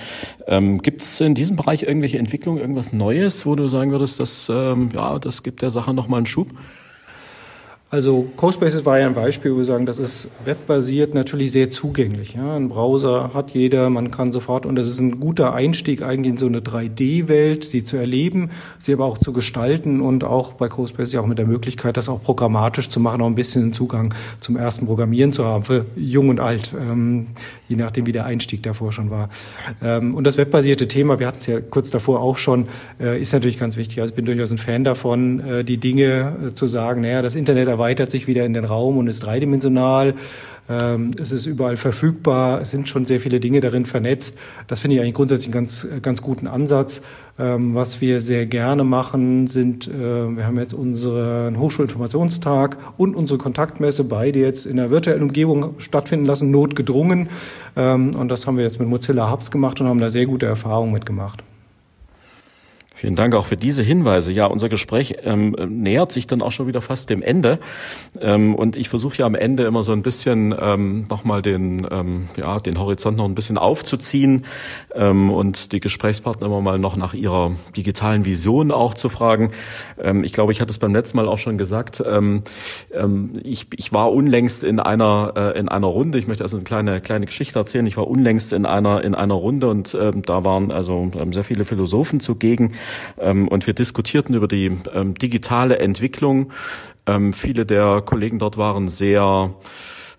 Ähm, 0.47 0.81
gibt 0.81 1.01
es 1.01 1.19
in 1.19 1.35
diesem 1.35 1.57
Bereich 1.57 1.83
irgendwelche 1.83 2.17
Entwicklungen, 2.17 2.61
irgendwas 2.61 2.93
Neues, 2.93 3.45
wo 3.45 3.55
du 3.55 3.67
sagen 3.67 3.91
würdest, 3.91 4.19
dass 4.19 4.47
ja, 4.47 5.19
das 5.19 5.43
gibt 5.43 5.61
der 5.61 5.71
Sache 5.71 5.93
nochmal 5.93 6.19
einen 6.19 6.25
Schub? 6.25 6.47
Also 7.91 8.27
CoSpaces 8.37 8.85
war 8.85 8.99
ja 8.99 9.07
ein 9.07 9.15
Beispiel, 9.15 9.51
wo 9.51 9.57
wir 9.57 9.63
sagen, 9.63 9.87
das 9.87 9.97
ist 9.97 10.29
webbasiert 10.45 11.15
natürlich 11.15 11.51
sehr 11.51 11.71
zugänglich. 11.71 12.35
Ja. 12.35 12.55
Ein 12.55 12.69
Browser 12.69 13.31
hat 13.33 13.49
jeder, 13.49 13.89
man 13.89 14.11
kann 14.11 14.31
sofort, 14.31 14.67
und 14.67 14.75
das 14.75 14.85
ist 14.85 14.99
ein 14.99 15.19
guter 15.19 15.55
Einstieg 15.55 16.03
eigentlich 16.03 16.33
in 16.33 16.37
so 16.37 16.45
eine 16.45 16.59
3D-Welt, 16.59 17.63
sie 17.63 17.83
zu 17.83 17.97
erleben, 17.97 18.51
sie 18.77 18.93
aber 18.93 19.05
auch 19.05 19.17
zu 19.17 19.33
gestalten 19.33 20.01
und 20.01 20.23
auch 20.23 20.53
bei 20.53 20.69
CoSpaces 20.69 21.13
ja 21.13 21.21
auch 21.21 21.25
mit 21.25 21.39
der 21.39 21.47
Möglichkeit, 21.47 21.97
das 21.97 22.09
auch 22.09 22.21
programmatisch 22.21 22.89
zu 22.89 22.99
machen, 22.99 23.23
auch 23.23 23.27
ein 23.27 23.33
bisschen 23.33 23.73
Zugang 23.73 24.13
zum 24.39 24.55
ersten 24.55 24.85
Programmieren 24.85 25.33
zu 25.33 25.45
haben, 25.45 25.63
für 25.63 25.87
jung 25.95 26.29
und 26.29 26.39
alt, 26.39 26.75
ähm, 26.79 27.25
je 27.67 27.75
nachdem, 27.75 28.05
wie 28.05 28.11
der 28.11 28.25
Einstieg 28.25 28.61
davor 28.61 28.91
schon 28.91 29.09
war. 29.09 29.29
Ähm, 29.81 30.13
und 30.13 30.25
das 30.25 30.37
webbasierte 30.37 30.87
Thema, 30.87 31.17
wir 31.17 31.25
hatten 31.25 31.39
es 31.39 31.47
ja 31.47 31.59
kurz 31.59 31.89
davor 31.89 32.21
auch 32.21 32.37
schon, 32.37 32.67
äh, 32.99 33.19
ist 33.19 33.33
natürlich 33.33 33.57
ganz 33.57 33.77
wichtig. 33.77 33.99
Also 33.99 34.11
ich 34.11 34.15
bin 34.15 34.25
durchaus 34.25 34.51
ein 34.51 34.59
Fan 34.59 34.83
davon, 34.83 35.39
äh, 35.39 35.63
die 35.63 35.77
Dinge 35.77 36.35
äh, 36.45 36.53
zu 36.53 36.67
sagen, 36.67 37.01
naja, 37.01 37.23
das 37.23 37.33
Internet 37.33 37.78
erweitert 37.79 38.11
sich 38.11 38.27
wieder 38.27 38.45
in 38.45 38.53
den 38.53 38.65
Raum 38.65 38.97
und 38.97 39.07
ist 39.07 39.21
dreidimensional. 39.21 40.13
Ähm, 40.69 41.11
es 41.19 41.31
ist 41.31 41.45
überall 41.45 41.77
verfügbar. 41.77 42.61
Es 42.61 42.71
sind 42.71 42.89
schon 42.89 43.05
sehr 43.05 43.21
viele 43.21 43.39
Dinge 43.39 43.61
darin 43.61 43.85
vernetzt. 43.85 44.37
Das 44.67 44.81
finde 44.81 44.95
ich 44.95 45.01
eigentlich 45.01 45.15
grundsätzlich 45.15 45.47
einen 45.47 45.65
ganz, 45.65 45.87
ganz 46.01 46.21
guten 46.21 46.45
Ansatz. 46.45 47.01
Ähm, 47.39 47.73
was 47.73 48.01
wir 48.01 48.19
sehr 48.19 48.45
gerne 48.45 48.83
machen, 48.83 49.47
sind, 49.47 49.87
äh, 49.87 49.91
wir 50.35 50.45
haben 50.45 50.59
jetzt 50.59 50.73
unseren 50.73 51.57
Hochschulinformationstag 51.57 52.77
und 52.97 53.15
unsere 53.15 53.39
Kontaktmesse 53.39 54.03
beide 54.03 54.39
jetzt 54.39 54.65
in 54.65 54.75
der 54.75 54.91
virtuellen 54.91 55.23
Umgebung 55.23 55.79
stattfinden 55.79 56.25
lassen, 56.25 56.51
notgedrungen. 56.51 57.29
Ähm, 57.77 58.13
und 58.13 58.27
das 58.27 58.45
haben 58.45 58.57
wir 58.57 58.65
jetzt 58.65 58.79
mit 58.79 58.89
Mozilla 58.89 59.31
Hubs 59.31 59.51
gemacht 59.51 59.79
und 59.79 59.87
haben 59.87 59.99
da 59.99 60.09
sehr 60.09 60.25
gute 60.25 60.45
Erfahrungen 60.45 60.91
mitgemacht. 60.91 61.43
Vielen 62.99 63.15
Dank 63.15 63.33
auch 63.33 63.45
für 63.45 63.55
diese 63.55 63.81
Hinweise. 63.81 64.33
Ja, 64.33 64.47
unser 64.47 64.67
Gespräch 64.67 65.19
ähm, 65.23 65.55
nähert 65.69 66.11
sich 66.11 66.27
dann 66.27 66.41
auch 66.41 66.51
schon 66.51 66.67
wieder 66.67 66.81
fast 66.81 67.09
dem 67.09 67.21
Ende. 67.21 67.59
Ähm, 68.19 68.55
und 68.55 68.75
ich 68.75 68.89
versuche 68.89 69.19
ja 69.19 69.25
am 69.25 69.35
Ende 69.35 69.63
immer 69.63 69.83
so 69.83 69.93
ein 69.93 70.01
bisschen 70.01 70.53
ähm, 70.59 71.05
nochmal 71.09 71.41
den, 71.41 71.87
ähm, 71.89 72.27
ja, 72.35 72.59
den 72.59 72.77
Horizont 72.77 73.15
noch 73.15 73.23
ein 73.23 73.35
bisschen 73.35 73.57
aufzuziehen 73.57 74.43
ähm, 74.93 75.31
und 75.31 75.71
die 75.71 75.79
Gesprächspartner 75.79 76.47
immer 76.47 76.59
mal 76.59 76.77
noch 76.77 76.97
nach 76.97 77.13
ihrer 77.13 77.53
digitalen 77.77 78.25
Vision 78.25 78.69
auch 78.69 78.93
zu 78.93 79.07
fragen. 79.07 79.51
Ähm, 79.97 80.25
ich 80.25 80.33
glaube, 80.33 80.51
ich 80.51 80.59
hatte 80.59 80.71
es 80.71 80.79
beim 80.79 80.93
letzten 80.93 81.15
Mal 81.15 81.29
auch 81.29 81.37
schon 81.37 81.57
gesagt. 81.57 82.03
Ähm, 82.05 82.43
ich, 83.43 83.67
ich 83.77 83.93
war 83.93 84.11
unlängst 84.11 84.65
in 84.65 84.81
einer, 84.81 85.35
äh, 85.37 85.57
in 85.57 85.69
einer 85.69 85.87
Runde. 85.87 86.19
Ich 86.19 86.27
möchte 86.27 86.43
also 86.43 86.57
eine 86.57 86.65
kleine, 86.65 86.99
kleine 86.99 87.27
Geschichte 87.27 87.59
erzählen. 87.59 87.87
Ich 87.87 87.95
war 87.95 88.09
unlängst 88.09 88.51
in 88.51 88.65
einer, 88.65 89.05
in 89.05 89.15
einer 89.15 89.35
Runde 89.35 89.69
und 89.69 89.93
da 89.93 90.43
waren 90.43 90.71
also 90.71 91.09
sehr 91.31 91.45
viele 91.45 91.63
Philosophen 91.63 92.19
zugegen. 92.19 92.73
Ähm, 93.19 93.47
und 93.47 93.67
wir 93.67 93.73
diskutierten 93.73 94.35
über 94.35 94.47
die 94.47 94.77
ähm, 94.93 95.15
digitale 95.15 95.79
Entwicklung. 95.79 96.51
Ähm, 97.05 97.33
viele 97.33 97.65
der 97.65 98.01
Kollegen 98.01 98.39
dort 98.39 98.57
waren 98.57 98.89
sehr 98.89 99.53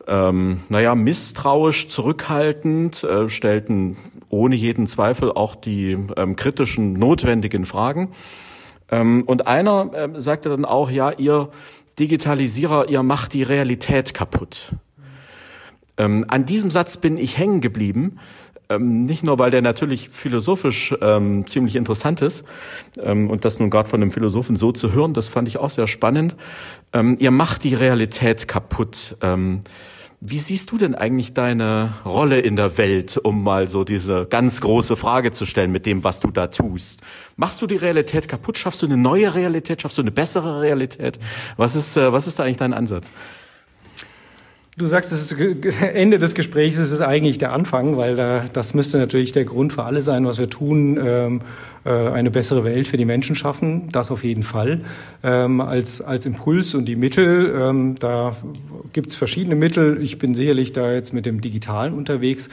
ähm, 0.06 0.60
naja, 0.68 0.94
misstrauisch, 0.94 1.88
zurückhaltend, 1.88 3.04
äh, 3.04 3.28
stellten 3.28 3.96
ohne 4.28 4.56
jeden 4.56 4.86
Zweifel 4.86 5.30
auch 5.30 5.54
die 5.54 5.96
ähm, 6.16 6.36
kritischen, 6.36 6.94
notwendigen 6.94 7.64
Fragen. 7.64 8.12
Ähm, 8.90 9.22
und 9.26 9.46
einer 9.46 9.92
äh, 9.94 10.20
sagte 10.20 10.48
dann 10.48 10.64
auch, 10.64 10.90
ja, 10.90 11.10
ihr 11.10 11.50
Digitalisierer, 11.98 12.88
ihr 12.88 13.02
macht 13.02 13.34
die 13.34 13.42
Realität 13.42 14.14
kaputt. 14.14 14.74
Ähm, 15.96 16.24
an 16.28 16.46
diesem 16.46 16.70
Satz 16.70 16.96
bin 16.96 17.18
ich 17.18 17.36
hängen 17.36 17.60
geblieben, 17.60 18.18
ähm, 18.70 19.04
nicht 19.04 19.22
nur, 19.24 19.38
weil 19.38 19.50
der 19.50 19.62
natürlich 19.62 20.08
philosophisch 20.08 20.94
ähm, 21.02 21.46
ziemlich 21.46 21.76
interessant 21.76 22.22
ist 22.22 22.44
ähm, 23.02 23.28
und 23.28 23.44
das 23.44 23.58
nun 23.58 23.68
gerade 23.68 23.88
von 23.88 24.00
einem 24.00 24.12
Philosophen 24.12 24.56
so 24.56 24.72
zu 24.72 24.92
hören, 24.92 25.12
das 25.12 25.28
fand 25.28 25.48
ich 25.48 25.58
auch 25.58 25.70
sehr 25.70 25.86
spannend. 25.86 26.36
Ähm, 26.92 27.16
ihr 27.18 27.32
macht 27.32 27.64
die 27.64 27.74
Realität 27.74 28.48
kaputt. 28.48 29.16
Ähm, 29.20 29.62
wie 30.22 30.38
siehst 30.38 30.70
du 30.70 30.76
denn 30.76 30.94
eigentlich 30.94 31.32
deine 31.32 31.94
Rolle 32.04 32.40
in 32.40 32.54
der 32.54 32.76
Welt, 32.76 33.16
um 33.16 33.42
mal 33.42 33.68
so 33.68 33.84
diese 33.84 34.26
ganz 34.26 34.60
große 34.60 34.94
Frage 34.94 35.32
zu 35.32 35.46
stellen 35.46 35.72
mit 35.72 35.86
dem, 35.86 36.04
was 36.04 36.20
du 36.20 36.30
da 36.30 36.48
tust? 36.48 37.00
Machst 37.36 37.62
du 37.62 37.66
die 37.66 37.76
Realität 37.76 38.28
kaputt? 38.28 38.58
Schaffst 38.58 38.82
du 38.82 38.86
eine 38.86 38.98
neue 38.98 39.34
Realität? 39.34 39.80
Schaffst 39.80 39.96
du 39.96 40.02
eine 40.02 40.10
bessere 40.10 40.60
Realität? 40.60 41.18
Was 41.56 41.74
ist, 41.74 41.96
äh, 41.96 42.12
was 42.12 42.26
ist 42.26 42.38
da 42.38 42.44
eigentlich 42.44 42.58
dein 42.58 42.74
Ansatz? 42.74 43.12
Du 44.80 44.86
sagst, 44.86 45.12
das 45.12 45.30
Ende 45.92 46.18
des 46.18 46.34
Gesprächs 46.34 46.78
ist 46.78 47.02
eigentlich 47.02 47.36
der 47.36 47.52
Anfang, 47.52 47.98
weil 47.98 48.16
da, 48.16 48.46
das 48.50 48.72
müsste 48.72 48.96
natürlich 48.96 49.32
der 49.32 49.44
Grund 49.44 49.74
für 49.74 49.84
alles 49.84 50.06
sein, 50.06 50.24
was 50.24 50.38
wir 50.38 50.48
tun, 50.48 50.98
ähm, 51.04 51.42
äh, 51.84 51.90
eine 51.90 52.30
bessere 52.30 52.64
Welt 52.64 52.88
für 52.88 52.96
die 52.96 53.04
Menschen 53.04 53.36
schaffen. 53.36 53.90
Das 53.92 54.10
auf 54.10 54.24
jeden 54.24 54.42
Fall. 54.42 54.80
Ähm, 55.22 55.60
als, 55.60 56.00
als 56.00 56.24
Impuls 56.24 56.74
und 56.74 56.86
die 56.86 56.96
Mittel, 56.96 57.54
ähm, 57.60 57.96
da 58.00 58.34
gibt's 58.94 59.16
verschiedene 59.16 59.54
Mittel. 59.54 60.02
Ich 60.02 60.16
bin 60.16 60.34
sicherlich 60.34 60.72
da 60.72 60.90
jetzt 60.90 61.12
mit 61.12 61.26
dem 61.26 61.42
Digitalen 61.42 61.92
unterwegs. 61.92 62.48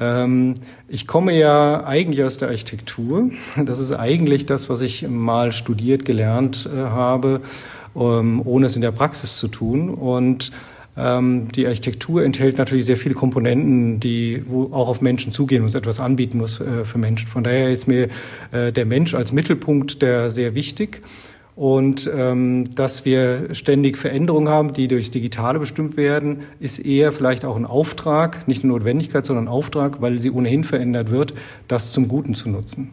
Ähm, 0.00 0.54
ich 0.88 1.06
komme 1.06 1.38
ja 1.38 1.84
eigentlich 1.84 2.24
aus 2.24 2.38
der 2.38 2.48
Architektur. 2.48 3.30
Das 3.64 3.78
ist 3.78 3.92
eigentlich 3.92 4.46
das, 4.46 4.68
was 4.68 4.80
ich 4.80 5.06
mal 5.06 5.52
studiert, 5.52 6.04
gelernt 6.04 6.68
äh, 6.74 6.76
habe, 6.76 7.40
ähm, 7.94 8.42
ohne 8.44 8.66
es 8.66 8.74
in 8.74 8.82
der 8.82 8.90
Praxis 8.90 9.36
zu 9.36 9.46
tun. 9.46 9.90
Und 9.90 10.50
ähm, 10.98 11.48
die 11.52 11.66
Architektur 11.66 12.24
enthält 12.24 12.58
natürlich 12.58 12.86
sehr 12.86 12.96
viele 12.96 13.14
Komponenten, 13.14 14.00
die 14.00 14.42
wo 14.46 14.64
auch 14.72 14.88
auf 14.88 15.00
Menschen 15.00 15.32
zugehen 15.32 15.62
muss, 15.62 15.74
etwas 15.74 16.00
anbieten 16.00 16.38
muss 16.38 16.60
äh, 16.60 16.84
für 16.84 16.98
Menschen. 16.98 17.28
Von 17.28 17.44
daher 17.44 17.70
ist 17.70 17.86
mir 17.86 18.08
äh, 18.50 18.72
der 18.72 18.84
Mensch 18.84 19.14
als 19.14 19.30
Mittelpunkt 19.32 20.02
der 20.02 20.30
sehr 20.30 20.54
wichtig. 20.54 21.02
Und 21.54 22.08
ähm, 22.14 22.72
dass 22.74 23.04
wir 23.04 23.52
ständig 23.52 23.98
Veränderungen 23.98 24.48
haben, 24.48 24.72
die 24.74 24.86
durchs 24.86 25.10
Digitale 25.10 25.58
bestimmt 25.58 25.96
werden, 25.96 26.42
ist 26.60 26.78
eher 26.78 27.10
vielleicht 27.10 27.44
auch 27.44 27.56
ein 27.56 27.66
Auftrag, 27.66 28.46
nicht 28.46 28.62
eine 28.62 28.72
Notwendigkeit, 28.72 29.26
sondern 29.26 29.46
ein 29.46 29.48
Auftrag, 29.48 30.00
weil 30.00 30.20
sie 30.20 30.30
ohnehin 30.30 30.62
verändert 30.62 31.10
wird, 31.10 31.34
das 31.66 31.92
zum 31.92 32.06
Guten 32.06 32.34
zu 32.34 32.48
nutzen. 32.48 32.92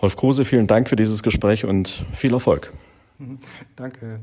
Rolf 0.00 0.16
Kruse, 0.16 0.44
vielen 0.44 0.66
Dank 0.66 0.88
für 0.88 0.96
dieses 0.96 1.22
Gespräch 1.22 1.64
und 1.64 2.06
viel 2.12 2.32
Erfolg. 2.32 2.72
Danke. 3.74 4.20